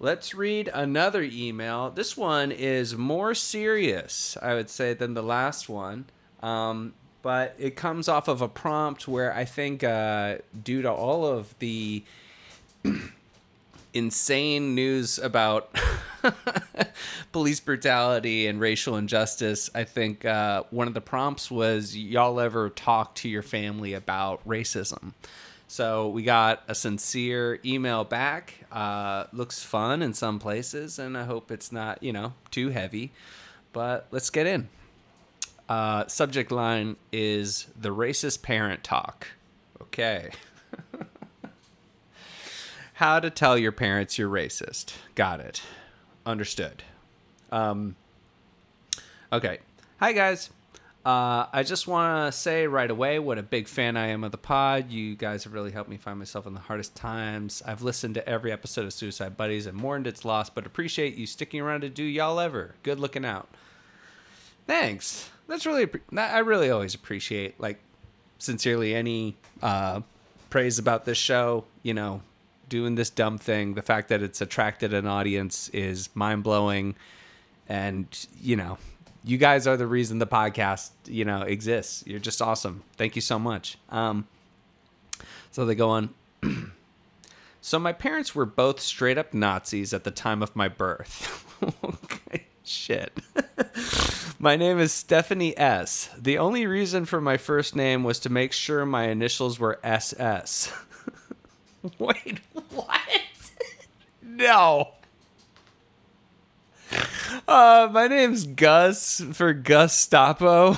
[0.00, 1.90] Let's read another email.
[1.90, 6.04] This one is more serious, I would say, than the last one.
[6.40, 11.26] Um, but it comes off of a prompt where I think, uh, due to all
[11.26, 12.04] of the
[13.92, 15.74] insane news about
[17.32, 22.70] police brutality and racial injustice, I think uh, one of the prompts was y'all ever
[22.70, 25.12] talk to your family about racism?
[25.70, 28.54] So we got a sincere email back.
[28.72, 33.12] Uh, looks fun in some places, and I hope it's not, you know, too heavy.
[33.74, 34.68] But let's get in.
[35.68, 39.26] Uh, subject line is the racist parent talk.
[39.82, 40.30] Okay.
[42.94, 44.94] How to tell your parents you're racist.
[45.14, 45.62] Got it.
[46.28, 46.82] Understood.
[47.50, 47.96] Um,
[49.32, 49.60] okay.
[49.98, 50.50] Hi, guys.
[51.06, 54.30] Uh, I just want to say right away what a big fan I am of
[54.30, 54.90] the pod.
[54.90, 57.62] You guys have really helped me find myself in the hardest times.
[57.64, 61.26] I've listened to every episode of Suicide Buddies and mourned its loss, but appreciate you
[61.26, 62.74] sticking around to do y'all ever.
[62.82, 63.48] Good looking out.
[64.66, 65.30] Thanks.
[65.46, 67.78] That's really, I really always appreciate, like,
[68.36, 70.02] sincerely any uh,
[70.50, 71.64] praise about this show.
[71.82, 72.20] You know,
[72.68, 76.94] doing this dumb thing, the fact that it's attracted an audience is mind blowing.
[77.68, 78.06] And,
[78.40, 78.78] you know,
[79.24, 82.04] you guys are the reason the podcast, you know, exists.
[82.06, 82.82] You're just awesome.
[82.96, 83.78] Thank you so much.
[83.90, 84.26] Um,
[85.50, 86.10] So they go on.
[87.60, 91.44] so my parents were both straight up Nazis at the time of my birth.
[91.84, 93.12] okay, shit.
[94.38, 96.10] my name is Stephanie S.
[96.16, 100.72] The only reason for my first name was to make sure my initials were SS.
[101.98, 102.40] Wait,
[102.74, 103.00] what?
[104.22, 104.88] no.
[107.46, 110.72] Uh, my name's Gus for Gustapo.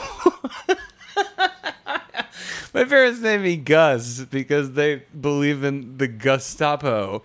[2.74, 7.22] my parents named me Gus because they believe in the Gustapo.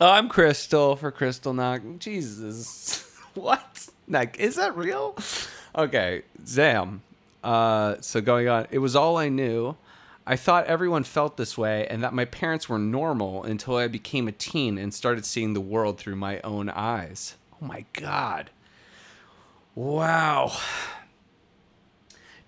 [0.00, 1.82] Oh, I'm Crystal for Crystal Knock.
[1.98, 3.10] Jesus.
[3.34, 3.88] what?
[4.06, 5.16] Like, is that real?
[5.74, 7.02] Okay, Zam.
[7.42, 9.76] Uh, so going on, it was all I knew.
[10.30, 14.28] I thought everyone felt this way and that my parents were normal until I became
[14.28, 17.36] a teen and started seeing the world through my own eyes.
[17.54, 18.50] Oh my God.
[19.74, 20.52] Wow.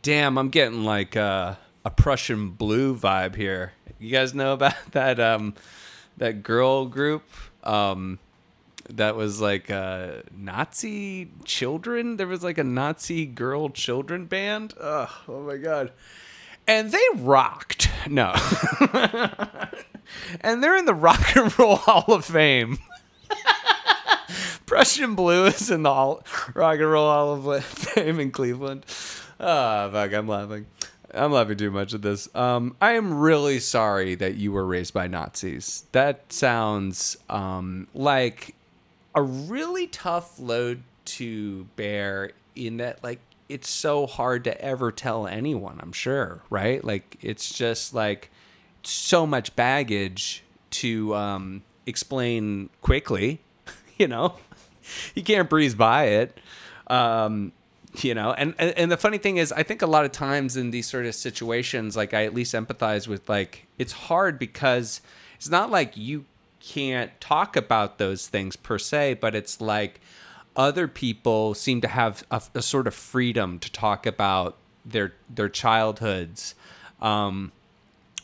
[0.02, 1.56] Damn, I'm getting like a
[1.96, 3.72] Prussian blue vibe here.
[3.98, 5.54] You guys know about that um,
[6.18, 7.22] that girl group
[7.64, 8.18] um,
[8.90, 9.70] that was like
[10.36, 12.18] Nazi children?
[12.18, 14.74] There was like a Nazi girl children band.
[14.78, 15.92] Ugh, oh my god
[16.70, 17.90] and they rocked.
[18.08, 18.32] No.
[20.40, 22.78] and they're in the Rock and Roll Hall of Fame.
[24.66, 26.22] Prussian Blue is in the Hall,
[26.54, 28.86] Rock and Roll Hall of Fame in Cleveland.
[29.40, 30.66] Oh, fuck, I'm laughing.
[31.12, 32.32] I'm laughing too much at this.
[32.36, 35.86] Um, I am really sorry that you were raised by Nazis.
[35.90, 38.54] That sounds um, like
[39.16, 43.18] a really tough load to bear in that, like,
[43.50, 46.82] it's so hard to ever tell anyone, I'm sure, right?
[46.82, 48.30] Like it's just like
[48.82, 53.40] so much baggage to um, explain quickly,
[53.98, 54.36] you know.
[55.14, 56.38] You can't breeze by it.
[56.88, 57.52] Um,
[58.02, 60.56] you know, and, and and the funny thing is I think a lot of times
[60.56, 65.00] in these sort of situations like I at least empathize with like it's hard because
[65.36, 66.24] it's not like you
[66.60, 70.00] can't talk about those things per se, but it's like
[70.56, 75.48] other people seem to have a, a sort of freedom to talk about their their
[75.48, 76.54] childhoods
[77.00, 77.52] um,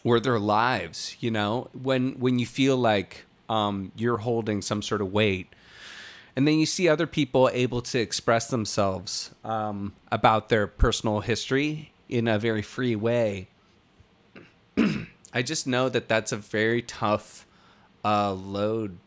[0.05, 1.17] or their lives.
[1.21, 5.49] You know, when when you feel like um, you're holding some sort of weight,
[6.35, 11.93] and then you see other people able to express themselves um, about their personal history
[12.09, 13.49] in a very free way.
[15.33, 17.47] I just know that that's a very tough
[18.05, 18.99] uh, load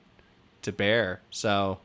[0.62, 1.22] to bear.
[1.30, 1.80] So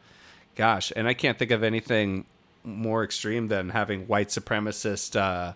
[0.57, 2.26] Gosh, and I can't think of anything
[2.62, 5.55] more extreme than having white supremacist uh,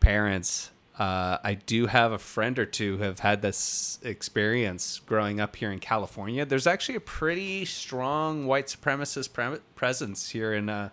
[0.00, 0.70] parents.
[0.98, 5.56] Uh, I do have a friend or two who have had this experience growing up
[5.56, 6.44] here in California.
[6.46, 10.88] There's actually a pretty strong white supremacist pre- presence here in uh,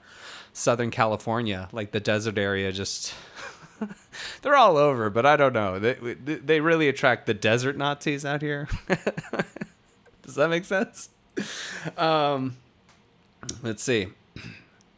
[0.51, 2.71] Southern California, like the desert area.
[2.71, 3.13] Just
[4.41, 5.79] they're all over, but I don't know.
[5.79, 8.67] They they really attract the desert Nazis out here.
[10.21, 11.09] Does that make sense?
[11.97, 12.57] Um,
[13.61, 14.07] Let's see.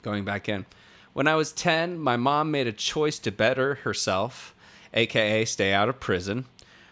[0.02, 0.66] Going back in.
[1.14, 4.54] When I was 10, my mom made a choice to better herself,
[4.94, 6.46] aka stay out of prison.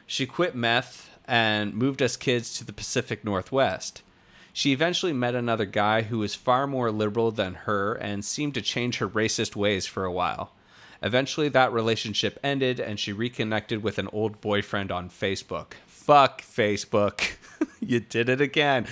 [0.08, 4.02] She quit meth and moved us kids to the Pacific Northwest.
[4.54, 8.62] She eventually met another guy who was far more liberal than her and seemed to
[8.62, 10.54] change her racist ways for a while.
[11.02, 15.74] Eventually, that relationship ended and she reconnected with an old boyfriend on Facebook.
[16.04, 17.38] Fuck Facebook.
[17.80, 18.88] you did it again.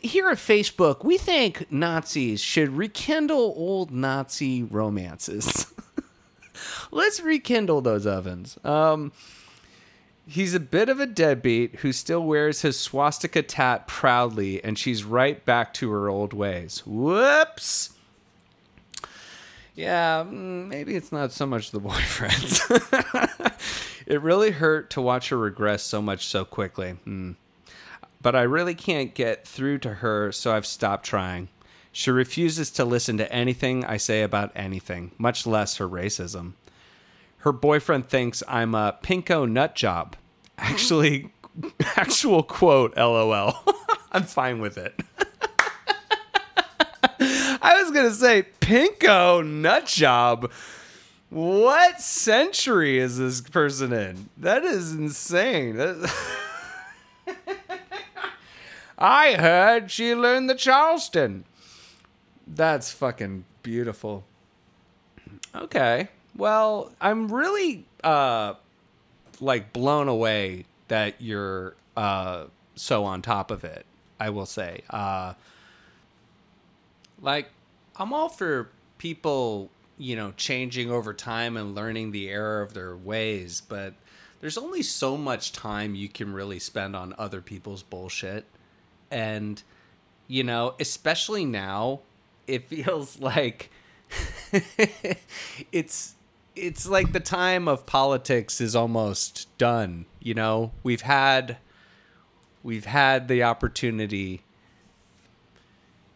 [0.00, 5.74] Here at Facebook, we think Nazis should rekindle old Nazi romances.
[6.92, 8.58] Let's rekindle those ovens.
[8.62, 9.10] Um,
[10.24, 15.02] he's a bit of a deadbeat who still wears his swastika tat proudly, and she's
[15.02, 16.84] right back to her old ways.
[16.86, 17.90] Whoops.
[19.74, 22.60] Yeah, mm, maybe it's not so much the boyfriends.
[24.10, 26.96] it really hurt to watch her regress so much so quickly.
[27.06, 27.36] Mm
[28.22, 31.48] but I really can't get through to her, so I've stopped trying.
[31.92, 36.52] She refuses to listen to anything I say about anything, much less her racism.
[37.38, 40.16] Her boyfriend thinks I'm a pinko nut job.
[40.58, 41.30] Actually,
[41.96, 43.54] actual quote, lol.
[44.12, 45.00] I'm fine with it.
[47.62, 50.50] I was going to say, pinko nut job.
[51.30, 54.28] What century is this person in?
[54.36, 55.76] That is insane.
[55.76, 56.12] That-
[58.98, 61.44] I heard she learned the Charleston.
[62.46, 64.24] That's fucking beautiful.
[65.54, 66.08] Okay.
[66.36, 68.54] Well, I'm really uh
[69.40, 73.86] like blown away that you're uh so on top of it.
[74.18, 74.82] I will say.
[74.90, 75.34] Uh
[77.22, 77.48] like
[77.96, 78.68] I'm all for
[78.98, 79.70] people,
[80.00, 83.92] you know, changing over time and learning the error of their ways, but
[84.40, 88.46] there's only so much time you can really spend on other people's bullshit.
[89.10, 89.62] And,
[90.26, 92.00] you know, especially now,
[92.46, 93.70] it feels like
[95.70, 96.14] it's
[96.56, 100.72] it's like the time of politics is almost done, you know?
[100.82, 101.58] We've had
[102.62, 104.44] we've had the opportunity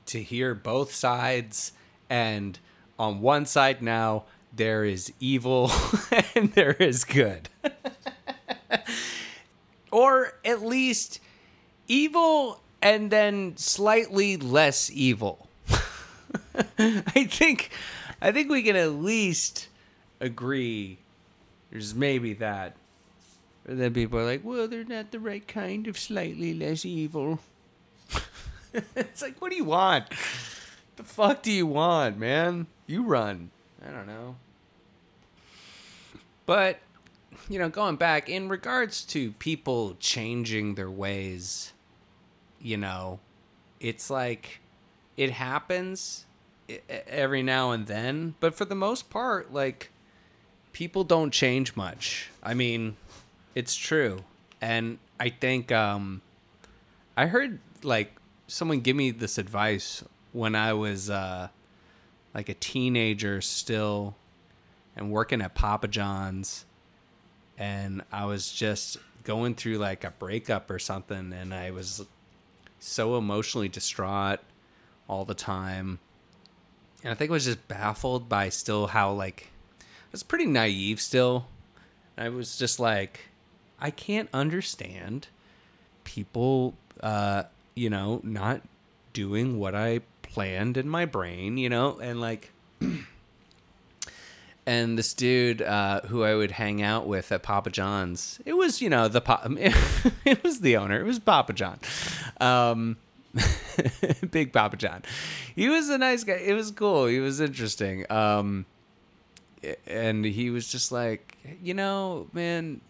[0.07, 1.73] to hear both sides
[2.09, 2.59] and
[2.99, 5.71] on one side now there is evil
[6.35, 7.49] and there is good
[9.91, 11.21] or at least
[11.89, 15.49] evil and then slightly less evil
[16.79, 17.71] i think
[18.21, 19.69] i think we can at least
[20.21, 20.99] agree
[21.71, 22.77] there's maybe that
[23.67, 27.41] and then people are like well they're not the right kind of slightly less evil
[28.97, 30.09] it's like, what do you want?
[30.97, 32.67] The fuck do you want, man?
[32.87, 33.51] You run.
[33.87, 34.37] I don't know.
[36.47, 36.81] But,
[37.49, 41.73] you know, going back, in regards to people changing their ways,
[42.61, 43.21] you know,
[43.81, 44.61] it's like
[45.17, 46.27] it happens
[46.89, 49.91] every now and then, but for the most part, like,
[50.73, 52.31] people don't change much.
[52.43, 52.97] I mean,
[53.55, 54.25] it's true.
[54.61, 56.21] And I think, um,
[57.17, 58.17] I heard like
[58.47, 61.49] someone give me this advice when I was uh,
[62.35, 64.17] like a teenager still
[64.97, 66.65] and working at Papa John's
[67.57, 72.05] and I was just going through like a breakup or something and I was
[72.81, 74.41] so emotionally distraught
[75.09, 75.99] all the time.
[77.03, 81.01] And I think I was just baffled by still how like I was pretty naive
[81.01, 81.47] still.
[82.17, 83.29] I was just like
[83.81, 85.29] I can't understand
[86.05, 88.61] people uh you know not
[89.13, 90.01] doing what i
[90.35, 92.51] planned in my brain you know and like
[94.67, 98.81] and this dude uh, who I would hang out with at Papa John's, it was
[98.81, 99.43] you know the pa-
[100.25, 101.79] it was the owner, it was Papa John,
[102.41, 102.97] um,
[104.31, 105.03] big Papa John.
[105.55, 106.35] He was a nice guy.
[106.35, 107.07] It was cool.
[107.07, 108.11] He was interesting.
[108.11, 108.67] Um,
[109.87, 112.81] and he was just like, you know, man,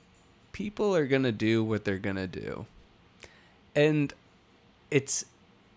[0.52, 2.66] people are gonna do what they're gonna do,
[3.74, 4.12] and
[4.90, 5.24] it's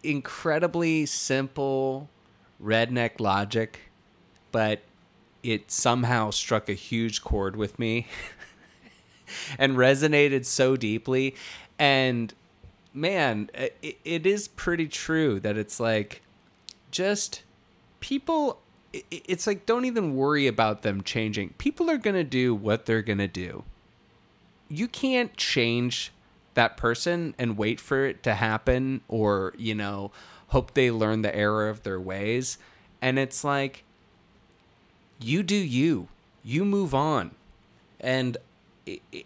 [0.03, 2.09] incredibly simple
[2.61, 3.79] redneck logic,
[4.51, 4.81] but
[5.43, 8.07] it somehow struck a huge chord with me
[9.59, 11.35] and resonated so deeply.
[11.79, 12.33] And
[12.93, 16.21] man, it, it is pretty true that it's like
[16.91, 17.43] just
[17.99, 18.59] people.
[18.93, 21.49] i- i- It's like don't even worry about them changing.
[21.57, 23.63] People are gonna do what they're gonna do.
[24.69, 26.11] You can't change
[26.57, 30.11] that person and wait for it to happen or, you know,
[30.47, 32.57] hope they learn the error of their ways.
[33.01, 33.83] And it's like,
[35.19, 36.07] you do you.
[36.43, 37.31] You move on.
[37.99, 38.37] And,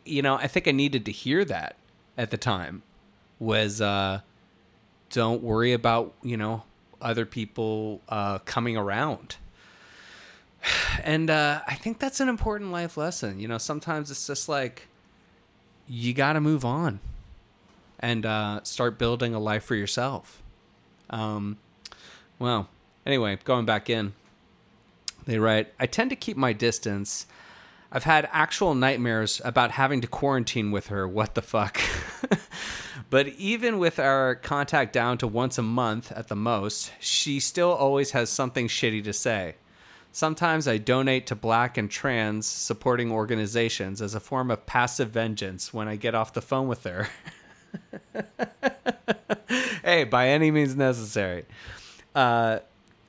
[0.06, 1.76] you know, I think I needed to hear that
[2.18, 2.84] at the time
[3.40, 4.20] was, uh,
[5.10, 6.64] don't worry about, you know,
[7.02, 9.38] other people uh, coming around.
[11.04, 13.40] And uh, I think that's an important life lesson.
[13.40, 14.88] You know, sometimes it's just like,
[15.88, 17.00] you got to move on
[18.02, 20.41] and uh, start building a life for yourself.
[21.10, 21.58] Um,
[22.39, 22.70] well,
[23.06, 24.14] anyway, going back in,
[25.26, 27.28] they write I tend to keep my distance.
[27.91, 31.06] I've had actual nightmares about having to quarantine with her.
[31.06, 31.82] What the fuck?
[33.10, 37.72] but even with our contact down to once a month at the most, she still
[37.72, 39.56] always has something shitty to say.
[40.14, 45.74] Sometimes I donate to black and trans supporting organizations as a form of passive vengeance
[45.74, 47.10] when I get off the phone with her.
[49.84, 51.46] hey, by any means necessary.
[52.14, 52.60] Uh,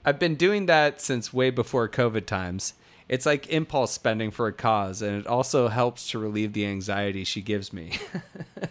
[0.05, 2.75] I've been doing that since way before COVID times.
[3.09, 7.25] It's like impulse spending for a cause, and it also helps to relieve the anxiety
[7.25, 7.99] she gives me.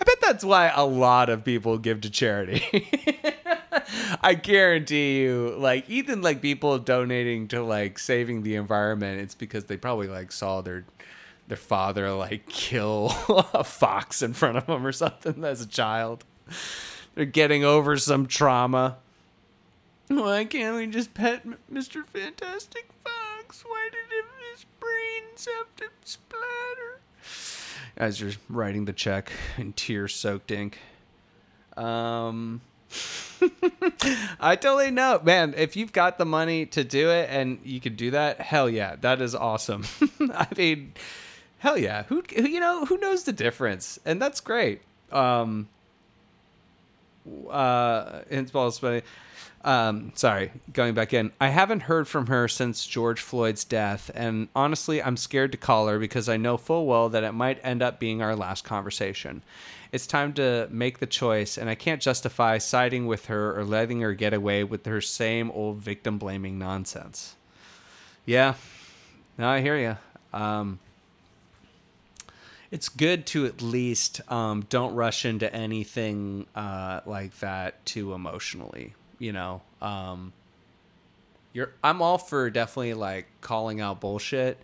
[0.00, 2.88] I bet that's why a lot of people give to charity.
[4.22, 9.64] I guarantee you, like even like people donating to like saving the environment, it's because
[9.64, 10.84] they probably like saw their
[11.48, 13.12] their father like kill
[13.54, 16.24] a fox in front of them or something as a child.
[17.14, 18.98] They're getting over some trauma.
[20.08, 22.04] Why can't we just pet Mr.
[22.04, 23.64] Fantastic Fox?
[23.64, 27.00] Why did his brains have to splatter?
[27.96, 30.78] As you're writing the check in tear-soaked ink.
[31.76, 32.60] Um,
[34.40, 35.54] I totally know, man.
[35.56, 38.96] If you've got the money to do it and you could do that, hell yeah,
[39.00, 39.84] that is awesome.
[40.20, 40.92] I mean,
[41.66, 42.04] hell yeah.
[42.04, 44.82] Who who- you know who knows the difference, and that's great.
[45.10, 45.68] Um,
[47.50, 49.02] uh, Insball's funny.
[49.64, 51.32] Um, sorry, going back in.
[51.40, 55.88] I haven't heard from her since George Floyd's death, and honestly, I'm scared to call
[55.88, 59.42] her because I know full well that it might end up being our last conversation.
[59.90, 64.02] It's time to make the choice, and I can't justify siding with her or letting
[64.02, 67.34] her get away with her same old victim blaming nonsense.
[68.24, 68.54] Yeah,
[69.36, 69.96] no, I hear you.
[70.32, 70.78] Um,
[72.70, 78.94] it's good to at least um, don't rush into anything uh, like that too emotionally.
[79.18, 80.32] You know, um,
[81.52, 81.70] you're.
[81.82, 84.58] I'm all for definitely like calling out bullshit,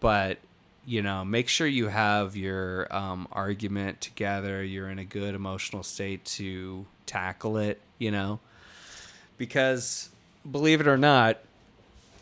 [0.00, 0.38] but
[0.86, 4.62] you know, make sure you have your um, argument together.
[4.62, 7.80] You're in a good emotional state to tackle it.
[7.98, 8.40] You know,
[9.36, 10.10] because
[10.48, 11.38] believe it or not,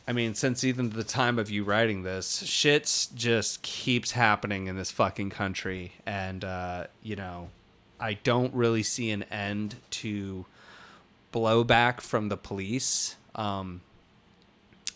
[0.09, 4.77] I mean, since even the time of you writing this, shit's just keeps happening in
[4.77, 7.49] this fucking country, and uh, you know,
[7.99, 10.47] I don't really see an end to
[11.33, 13.17] blowback from the police.
[13.35, 13.81] Um,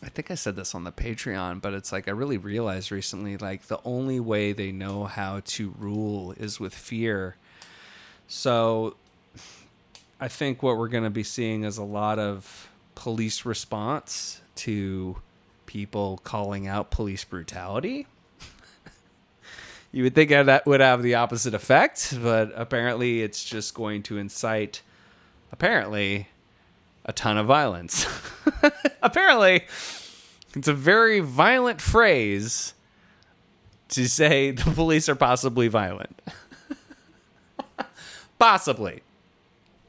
[0.01, 3.37] I think I said this on the Patreon, but it's like I really realized recently,
[3.37, 7.35] like the only way they know how to rule is with fear.
[8.29, 8.95] So,
[10.21, 15.17] I think what we're going to be seeing is a lot of police response to
[15.67, 18.07] people calling out police brutality.
[19.93, 24.19] you would think that would have the opposite effect, but apparently it's just going to
[24.19, 24.83] incite,
[25.53, 26.29] apparently,
[27.05, 28.07] a ton of violence.
[29.03, 29.65] apparently,
[30.55, 32.75] it's a very violent phrase
[33.91, 36.21] to say the police are possibly violent.
[38.39, 39.03] possibly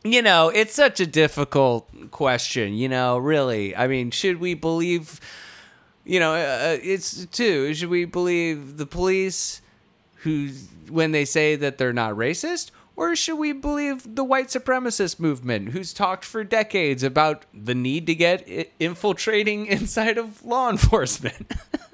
[0.03, 3.75] you know, it's such a difficult question, you know, really.
[3.75, 5.19] I mean, should we believe,
[6.03, 9.61] you know, uh, it's too, should we believe the police
[10.23, 10.49] who,
[10.89, 12.71] when they say that they're not racist?
[12.95, 18.05] Or should we believe the white supremacist movement who's talked for decades about the need
[18.07, 18.47] to get
[18.79, 21.51] infiltrating inside of law enforcement?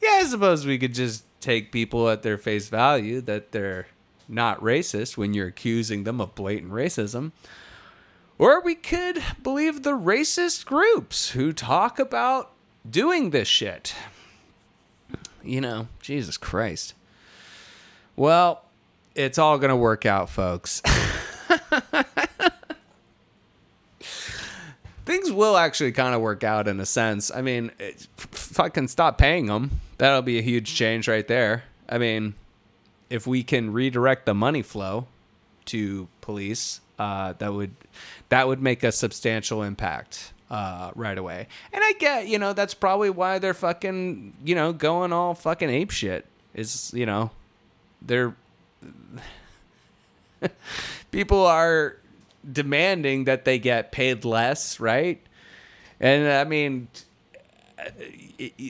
[0.00, 3.86] yeah, I suppose we could just take people at their face value that they're
[4.28, 7.32] not racist when you're accusing them of blatant racism.
[8.38, 12.52] Or we could believe the racist groups who talk about
[12.88, 13.94] doing this shit.
[15.42, 16.94] You know, Jesus Christ.
[18.14, 18.62] Well,
[19.14, 20.82] it's all going to work out, folks.
[25.06, 27.30] Things will actually kind of work out in a sense.
[27.30, 29.80] I mean, it, f- fucking stop paying them.
[29.98, 31.62] That'll be a huge change right there.
[31.88, 32.34] I mean,
[33.10, 35.06] if we can redirect the money flow
[35.66, 37.74] to police, uh, that would
[38.28, 41.48] that would make a substantial impact uh, right away.
[41.72, 45.70] And I get, you know, that's probably why they're fucking, you know, going all fucking
[45.70, 46.26] ape shit.
[46.54, 47.30] Is you know,
[48.00, 48.34] they're
[51.10, 51.96] people are
[52.50, 55.20] demanding that they get paid less, right?
[56.00, 56.88] And I mean,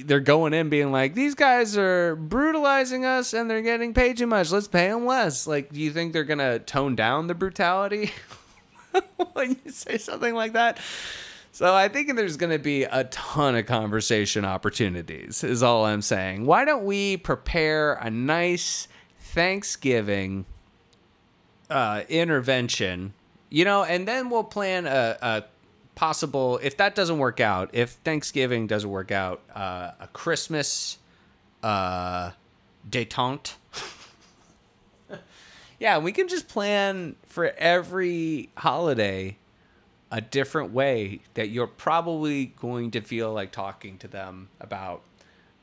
[0.05, 4.27] they're going in being like, these guys are brutalizing us and they're getting paid too
[4.27, 4.51] much.
[4.51, 5.47] Let's pay them less.
[5.47, 8.11] Like, do you think they're to tone down the brutality
[9.33, 10.79] when you say something like that?
[11.53, 16.45] So I think there's to be a ton of conversation opportunities, is all I'm saying.
[16.45, 18.89] Why don't we prepare a nice
[19.21, 20.45] Thanksgiving
[21.71, 23.15] uh, intervention,
[23.49, 25.45] you know, and then we'll plan a, a
[25.97, 30.99] possible if that doesn't work out if thanksgiving doesn't work out uh, a christmas
[31.65, 32.31] uh,
[32.89, 33.55] detente
[35.81, 39.37] yeah we can just plan for every holiday
[40.11, 45.03] a different way that you're probably going to feel like talking to them about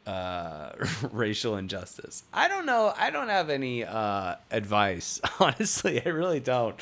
[0.06, 0.72] uh,
[1.12, 2.24] racial injustice.
[2.34, 2.94] I don't know.
[2.98, 6.06] I don't have any uh, advice, honestly.
[6.06, 6.76] I really don't.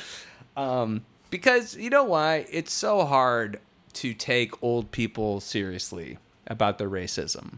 [0.56, 2.46] Um, because you know why?
[2.50, 3.58] It's so hard
[3.94, 7.54] to take old people seriously about their racism.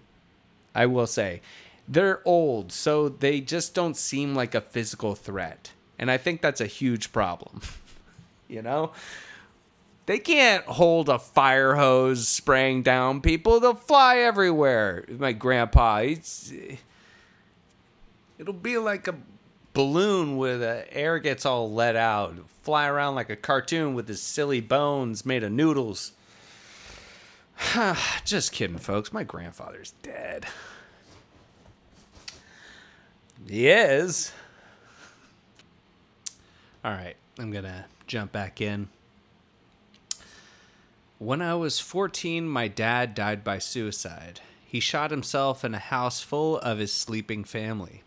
[0.74, 1.42] I will say.
[1.86, 5.72] They're old, so they just don't seem like a physical threat.
[5.98, 7.60] And I think that's a huge problem.
[8.48, 8.92] you know?
[10.06, 13.58] They can't hold a fire hose spraying down people.
[13.58, 15.04] They'll fly everywhere.
[15.08, 16.04] My grandpa,
[18.38, 19.16] it'll be like a
[19.74, 22.36] balloon the air gets all let out.
[22.62, 26.12] Fly around like a cartoon with his silly bones made of noodles.
[28.24, 29.12] Just kidding, folks.
[29.12, 30.46] My grandfather's dead.
[33.46, 34.32] He is.
[36.84, 38.88] All right, I'm going to jump back in.
[41.18, 44.40] When I was 14, my dad died by suicide.
[44.64, 48.02] He shot himself in a house full of his sleeping family.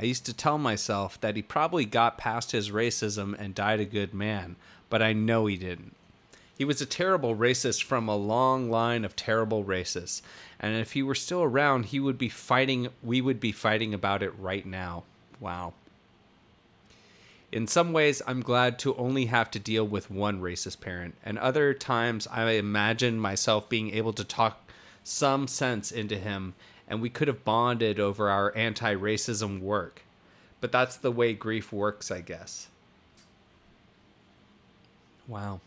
[0.00, 3.84] I used to tell myself that he probably got past his racism and died a
[3.84, 4.56] good man,
[4.88, 5.94] but I know he didn't.
[6.56, 10.22] He was a terrible racist from a long line of terrible racists,
[10.58, 14.22] and if he were still around, he would be fighting we would be fighting about
[14.22, 15.04] it right now.
[15.38, 15.74] Wow.
[17.52, 21.38] In some ways, I'm glad to only have to deal with one racist parent, and
[21.38, 24.70] other times I imagine myself being able to talk
[25.04, 26.54] some sense into him,
[26.88, 30.02] and we could have bonded over our anti racism work.
[30.60, 32.68] But that's the way grief works, I guess.
[35.26, 35.60] Wow.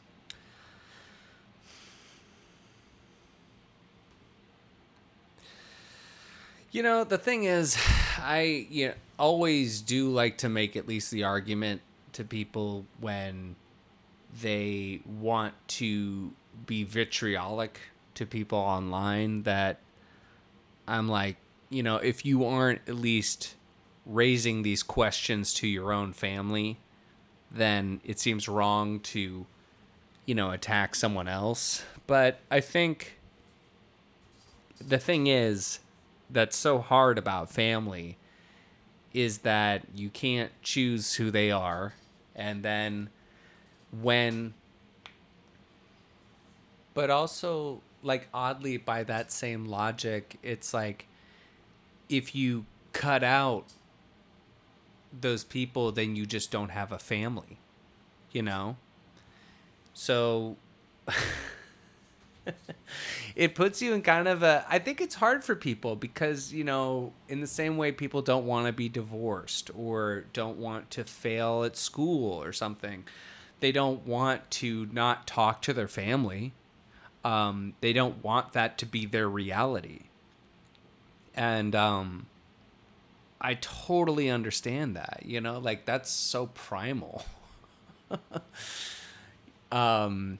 [6.71, 7.77] You know, the thing is,
[8.17, 11.81] I you know, always do like to make at least the argument
[12.13, 13.55] to people when
[14.41, 16.31] they want to
[16.65, 17.79] be vitriolic
[18.15, 19.79] to people online that
[20.87, 21.37] I'm like,
[21.69, 23.55] you know, if you aren't at least
[24.05, 26.77] raising these questions to your own family,
[27.51, 29.45] then it seems wrong to,
[30.25, 31.83] you know, attack someone else.
[32.05, 33.17] But I think
[34.85, 35.79] the thing is
[36.29, 38.17] that's so hard about family
[39.13, 41.93] is that you can't choose who they are
[42.35, 43.09] and then
[44.01, 44.53] when
[46.93, 51.07] but also like oddly by that same logic it's like
[52.09, 53.65] if you cut out
[55.21, 57.57] those people then you just don't have a family
[58.31, 58.75] you know
[59.93, 60.57] so
[63.35, 66.63] it puts you in kind of a I think it's hard for people because, you
[66.63, 71.03] know, in the same way people don't want to be divorced or don't want to
[71.03, 73.05] fail at school or something.
[73.59, 76.53] They don't want to not talk to their family.
[77.23, 80.01] Um, they don't want that to be their reality.
[81.35, 82.27] And um
[83.41, 87.25] I totally understand that, you know, like that's so primal.
[89.71, 90.39] um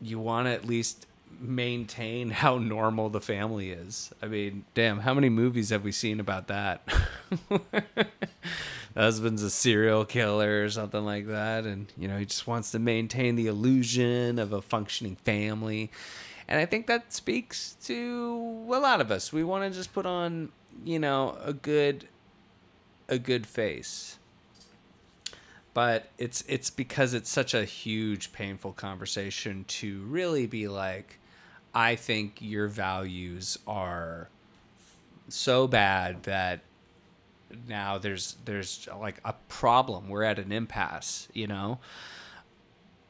[0.00, 1.06] you want to at least
[1.40, 4.12] maintain how normal the family is.
[4.22, 6.86] I mean, damn, how many movies have we seen about that?
[8.96, 12.78] husband's a serial killer or something like that, and you know he just wants to
[12.78, 15.90] maintain the illusion of a functioning family.
[16.48, 19.32] And I think that speaks to a lot of us.
[19.32, 20.52] We want to just put on,
[20.84, 22.08] you know, a good
[23.08, 24.18] a good face
[25.76, 31.18] but it's it's because it's such a huge painful conversation to really be like
[31.74, 34.30] i think your values are
[35.28, 36.60] so bad that
[37.68, 40.08] now there's there's like a problem.
[40.08, 41.78] We're at an impasse you know?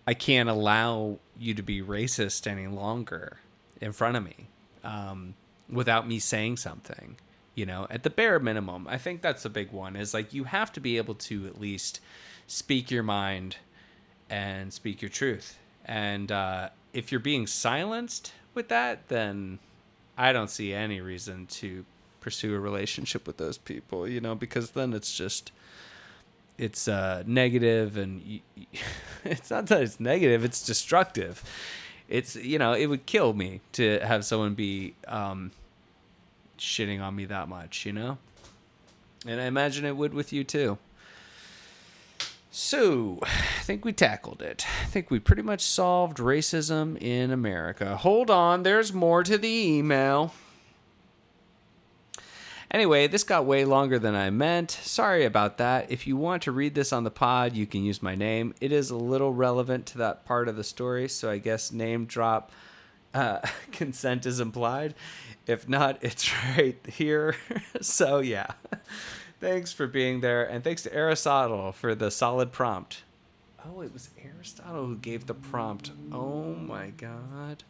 [0.09, 3.39] I can't allow you to be racist any longer
[3.81, 4.47] in front of me
[4.85, 5.35] um,
[5.69, 7.17] without me saying something
[7.55, 8.87] you know at the bare minimum.
[8.89, 11.61] I think that's a big one is like you have to be able to at
[11.61, 12.01] least
[12.47, 13.57] speak your mind
[14.31, 15.59] and speak your truth.
[15.85, 19.59] And uh, if you're being silenced with that, then
[20.17, 21.85] I don't see any reason to
[22.27, 25.53] pursue a relationship with those people, you know, because then it's just
[26.59, 28.41] it's uh, negative and
[29.25, 31.45] it's not that it's negative, it's destructive.
[32.09, 35.53] It's you know, it would kill me to have someone be um,
[36.59, 38.19] shitting on me that much, you know?
[39.25, 40.79] And I imagine it would with you too.
[42.51, 44.67] So, I think we tackled it.
[44.83, 47.97] I think we pretty much solved racism in America.
[47.99, 50.33] Hold on, there's more to the email.
[52.71, 54.71] Anyway, this got way longer than I meant.
[54.71, 55.91] Sorry about that.
[55.91, 58.55] If you want to read this on the pod, you can use my name.
[58.61, 62.07] It is a little relevant to that part of the story, so I guess name
[62.07, 62.51] drop
[63.15, 63.39] uh,
[63.73, 64.95] consent is implied.
[65.47, 67.37] If not, it's right here.
[67.81, 68.53] so, yeah.
[69.39, 73.03] Thanks for being there, and thanks to Aristotle for the solid prompt.
[73.65, 75.91] Oh, it was Aristotle who gave the prompt.
[76.13, 77.65] Oh my god.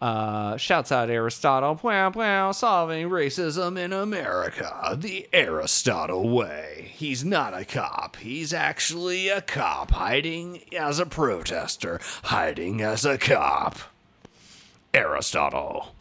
[0.00, 1.80] Uh, shouts out Aristotle.
[1.82, 6.90] Wow, wow, solving racism in America the Aristotle way.
[6.92, 8.16] He's not a cop.
[8.16, 13.78] He's actually a cop hiding as a protester, hiding as a cop.
[14.92, 15.94] Aristotle.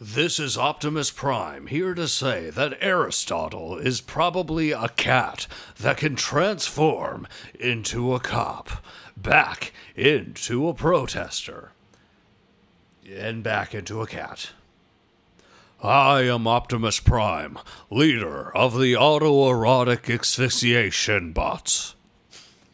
[0.00, 5.46] This is Optimus Prime here to say that Aristotle is probably a cat
[5.78, 7.28] that can transform
[7.58, 8.82] into a cop,
[9.14, 11.72] back into a protester,
[13.10, 14.50] and back into a cat.
[15.82, 17.58] I am Optimus Prime,
[17.90, 21.94] leader of the autoerotic asphyxiation bots.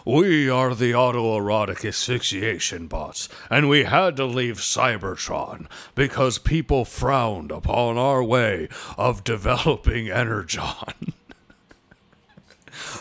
[0.07, 7.51] We are the autoerotic asphyxiation bots, and we had to leave Cybertron because people frowned
[7.51, 8.69] upon our way
[8.99, 11.15] of developing Energon.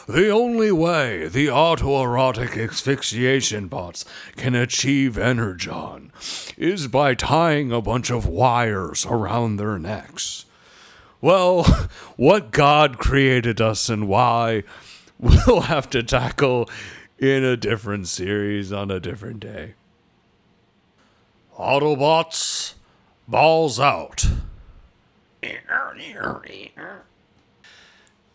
[0.08, 6.12] The only way the autoerotic asphyxiation bots can achieve Energon
[6.58, 10.46] is by tying a bunch of wires around their necks.
[11.22, 11.64] Well,
[12.18, 14.64] what God created us and why,
[15.20, 16.70] we'll have to tackle
[17.18, 19.76] in a different series on a different day.
[21.58, 22.74] Autobots,
[23.28, 24.26] balls out.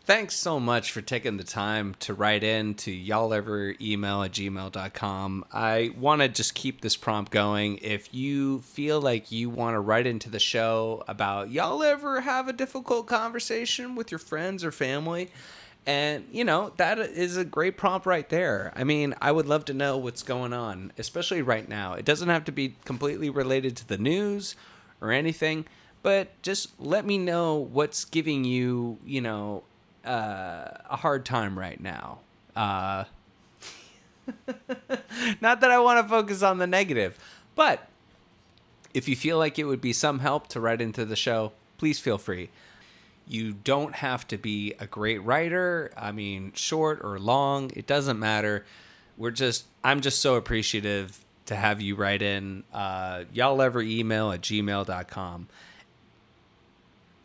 [0.09, 4.33] Thanks so much for taking the time to write in to y'all ever email at
[4.33, 5.45] gmail.com.
[5.53, 7.77] I want to just keep this prompt going.
[7.83, 12.49] If you feel like you want to write into the show about y'all ever have
[12.49, 15.31] a difficult conversation with your friends or family,
[15.85, 18.73] and you know, that is a great prompt right there.
[18.75, 21.93] I mean, I would love to know what's going on, especially right now.
[21.93, 24.57] It doesn't have to be completely related to the news
[25.03, 25.67] or anything,
[26.03, 29.65] but just let me know what's giving you, you know,
[30.05, 32.18] uh, a hard time right now.
[32.55, 33.05] Uh,
[35.40, 37.18] not that I want to focus on the negative,
[37.55, 37.88] but
[38.94, 41.99] if you feel like it would be some help to write into the show, please
[41.99, 42.51] feel free.
[43.26, 45.92] You don't have to be a great writer.
[45.96, 48.64] I mean, short or long, it doesn't matter.
[49.16, 52.64] We're just, I'm just so appreciative to have you write in.
[52.72, 55.49] Uh, y'all ever email at gmail.com.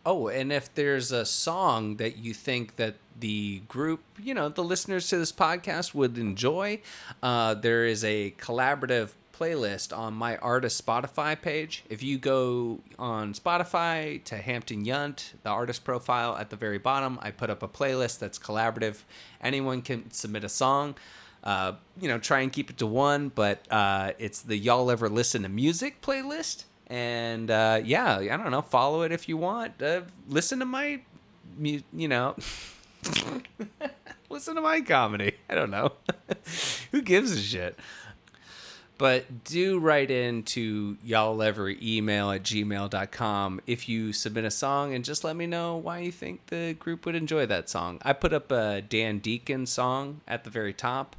[0.06, 4.64] Oh, and if there's a song that you think that the group, you know, the
[4.64, 6.82] listeners to this podcast would enjoy,
[7.22, 11.84] uh, there is a collaborative playlist on my artist Spotify page.
[11.90, 17.18] If you go on Spotify to Hampton Yount, the artist profile at the very bottom,
[17.22, 19.04] I put up a playlist that's collaborative.
[19.42, 20.96] Anyone can submit a song.
[21.44, 25.10] Uh, you know, try and keep it to one, but uh, it's the Y'all Ever
[25.10, 26.64] Listen to Music playlist
[26.94, 28.62] and uh, yeah, I don't know.
[28.62, 29.82] Follow it if you want.
[29.82, 31.02] Uh, listen to my,
[31.60, 32.36] you know,
[34.30, 35.34] listen to my comedy.
[35.50, 35.94] I don't know.
[36.92, 37.80] Who gives a shit?
[39.00, 44.94] But do write in to y'all ever email at gmail.com if you submit a song
[44.94, 47.98] and just let me know why you think the group would enjoy that song.
[48.04, 51.16] I put up a Dan Deacon song at the very top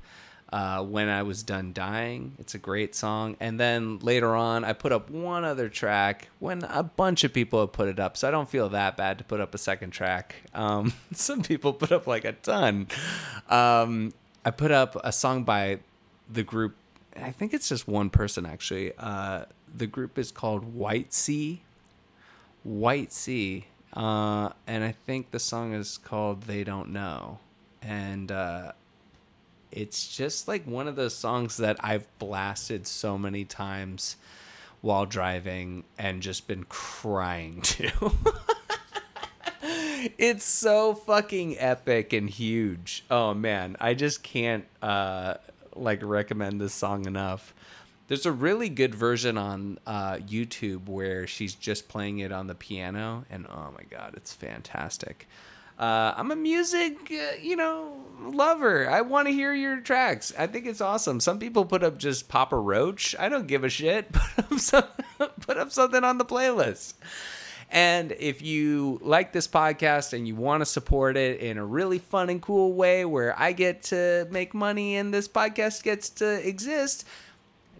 [0.55, 2.36] uh, when I was done dying.
[2.38, 3.36] It's a great song.
[3.40, 7.59] And then later on, I put up one other track when a bunch of people
[7.59, 9.90] have put it up, so I don't feel that bad to put up a second
[9.90, 10.36] track.
[10.55, 12.86] Um, some people put up like a ton.
[13.48, 15.80] Um, I put up a song by
[16.32, 16.76] the group.
[17.20, 18.92] I think it's just one person actually.
[18.96, 19.46] Uh,
[19.76, 21.62] the group is called White Sea.
[22.62, 23.66] White Sea.
[23.92, 27.40] Uh, and I think the song is called They Don't Know.
[27.82, 28.70] And uh,
[29.75, 34.16] it's just like one of those songs that I've blasted so many times
[34.81, 38.12] while driving and just been crying to.
[40.18, 43.05] it's so fucking epic and huge.
[43.11, 45.35] Oh man, I just can't uh
[45.75, 47.53] like recommend this song enough.
[48.07, 52.55] There's a really good version on uh, YouTube where she's just playing it on the
[52.55, 55.27] piano, and oh my god, it's fantastic.
[55.79, 58.89] Uh, I'm a music, uh, you know, lover.
[58.89, 60.33] I want to hear your tracks.
[60.39, 61.20] I think it's awesome.
[61.20, 63.14] Some people put up just Papa Roach.
[63.18, 64.11] I don't give a shit.
[64.37, 64.85] Put up, some,
[65.41, 66.95] put up something on the playlist.
[67.70, 71.99] And if you like this podcast and you want to support it in a really
[71.99, 76.47] fun and cool way where I get to make money and this podcast gets to
[76.47, 77.07] exist,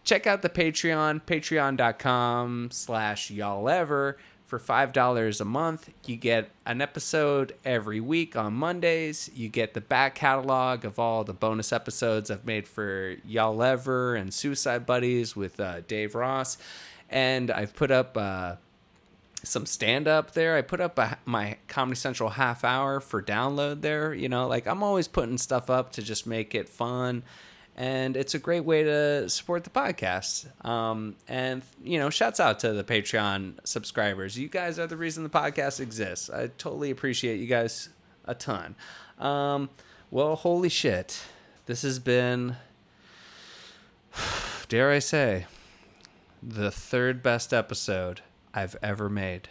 [0.03, 4.16] check out the Patreon, patreon.com slash y'all ever.
[4.45, 9.30] For $5 a month, you get an episode every week on Mondays.
[9.34, 14.14] You get the back catalog of all the bonus episodes I've made for Y'all Ever
[14.14, 16.59] and Suicide Buddies with uh, Dave Ross.
[17.09, 18.57] And I've put up uh,
[19.42, 20.57] some stand up there.
[20.57, 24.12] I put up a, my Comedy Central half hour for download there.
[24.12, 27.22] You know, like I'm always putting stuff up to just make it fun.
[27.76, 30.46] And it's a great way to support the podcast.
[30.64, 34.38] Um, and, you know, shouts out to the Patreon subscribers.
[34.38, 36.30] You guys are the reason the podcast exists.
[36.30, 37.88] I totally appreciate you guys
[38.26, 38.76] a ton.
[39.18, 39.70] Um,
[40.10, 41.22] well, holy shit.
[41.66, 42.56] This has been,
[44.68, 45.46] dare I say,
[46.42, 48.20] the third best episode
[48.52, 49.48] I've ever made.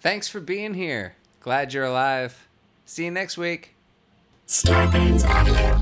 [0.00, 1.16] Thanks for being here.
[1.40, 2.48] Glad you're alive.
[2.84, 3.74] See you next week.
[4.46, 5.81] Starburns Audio,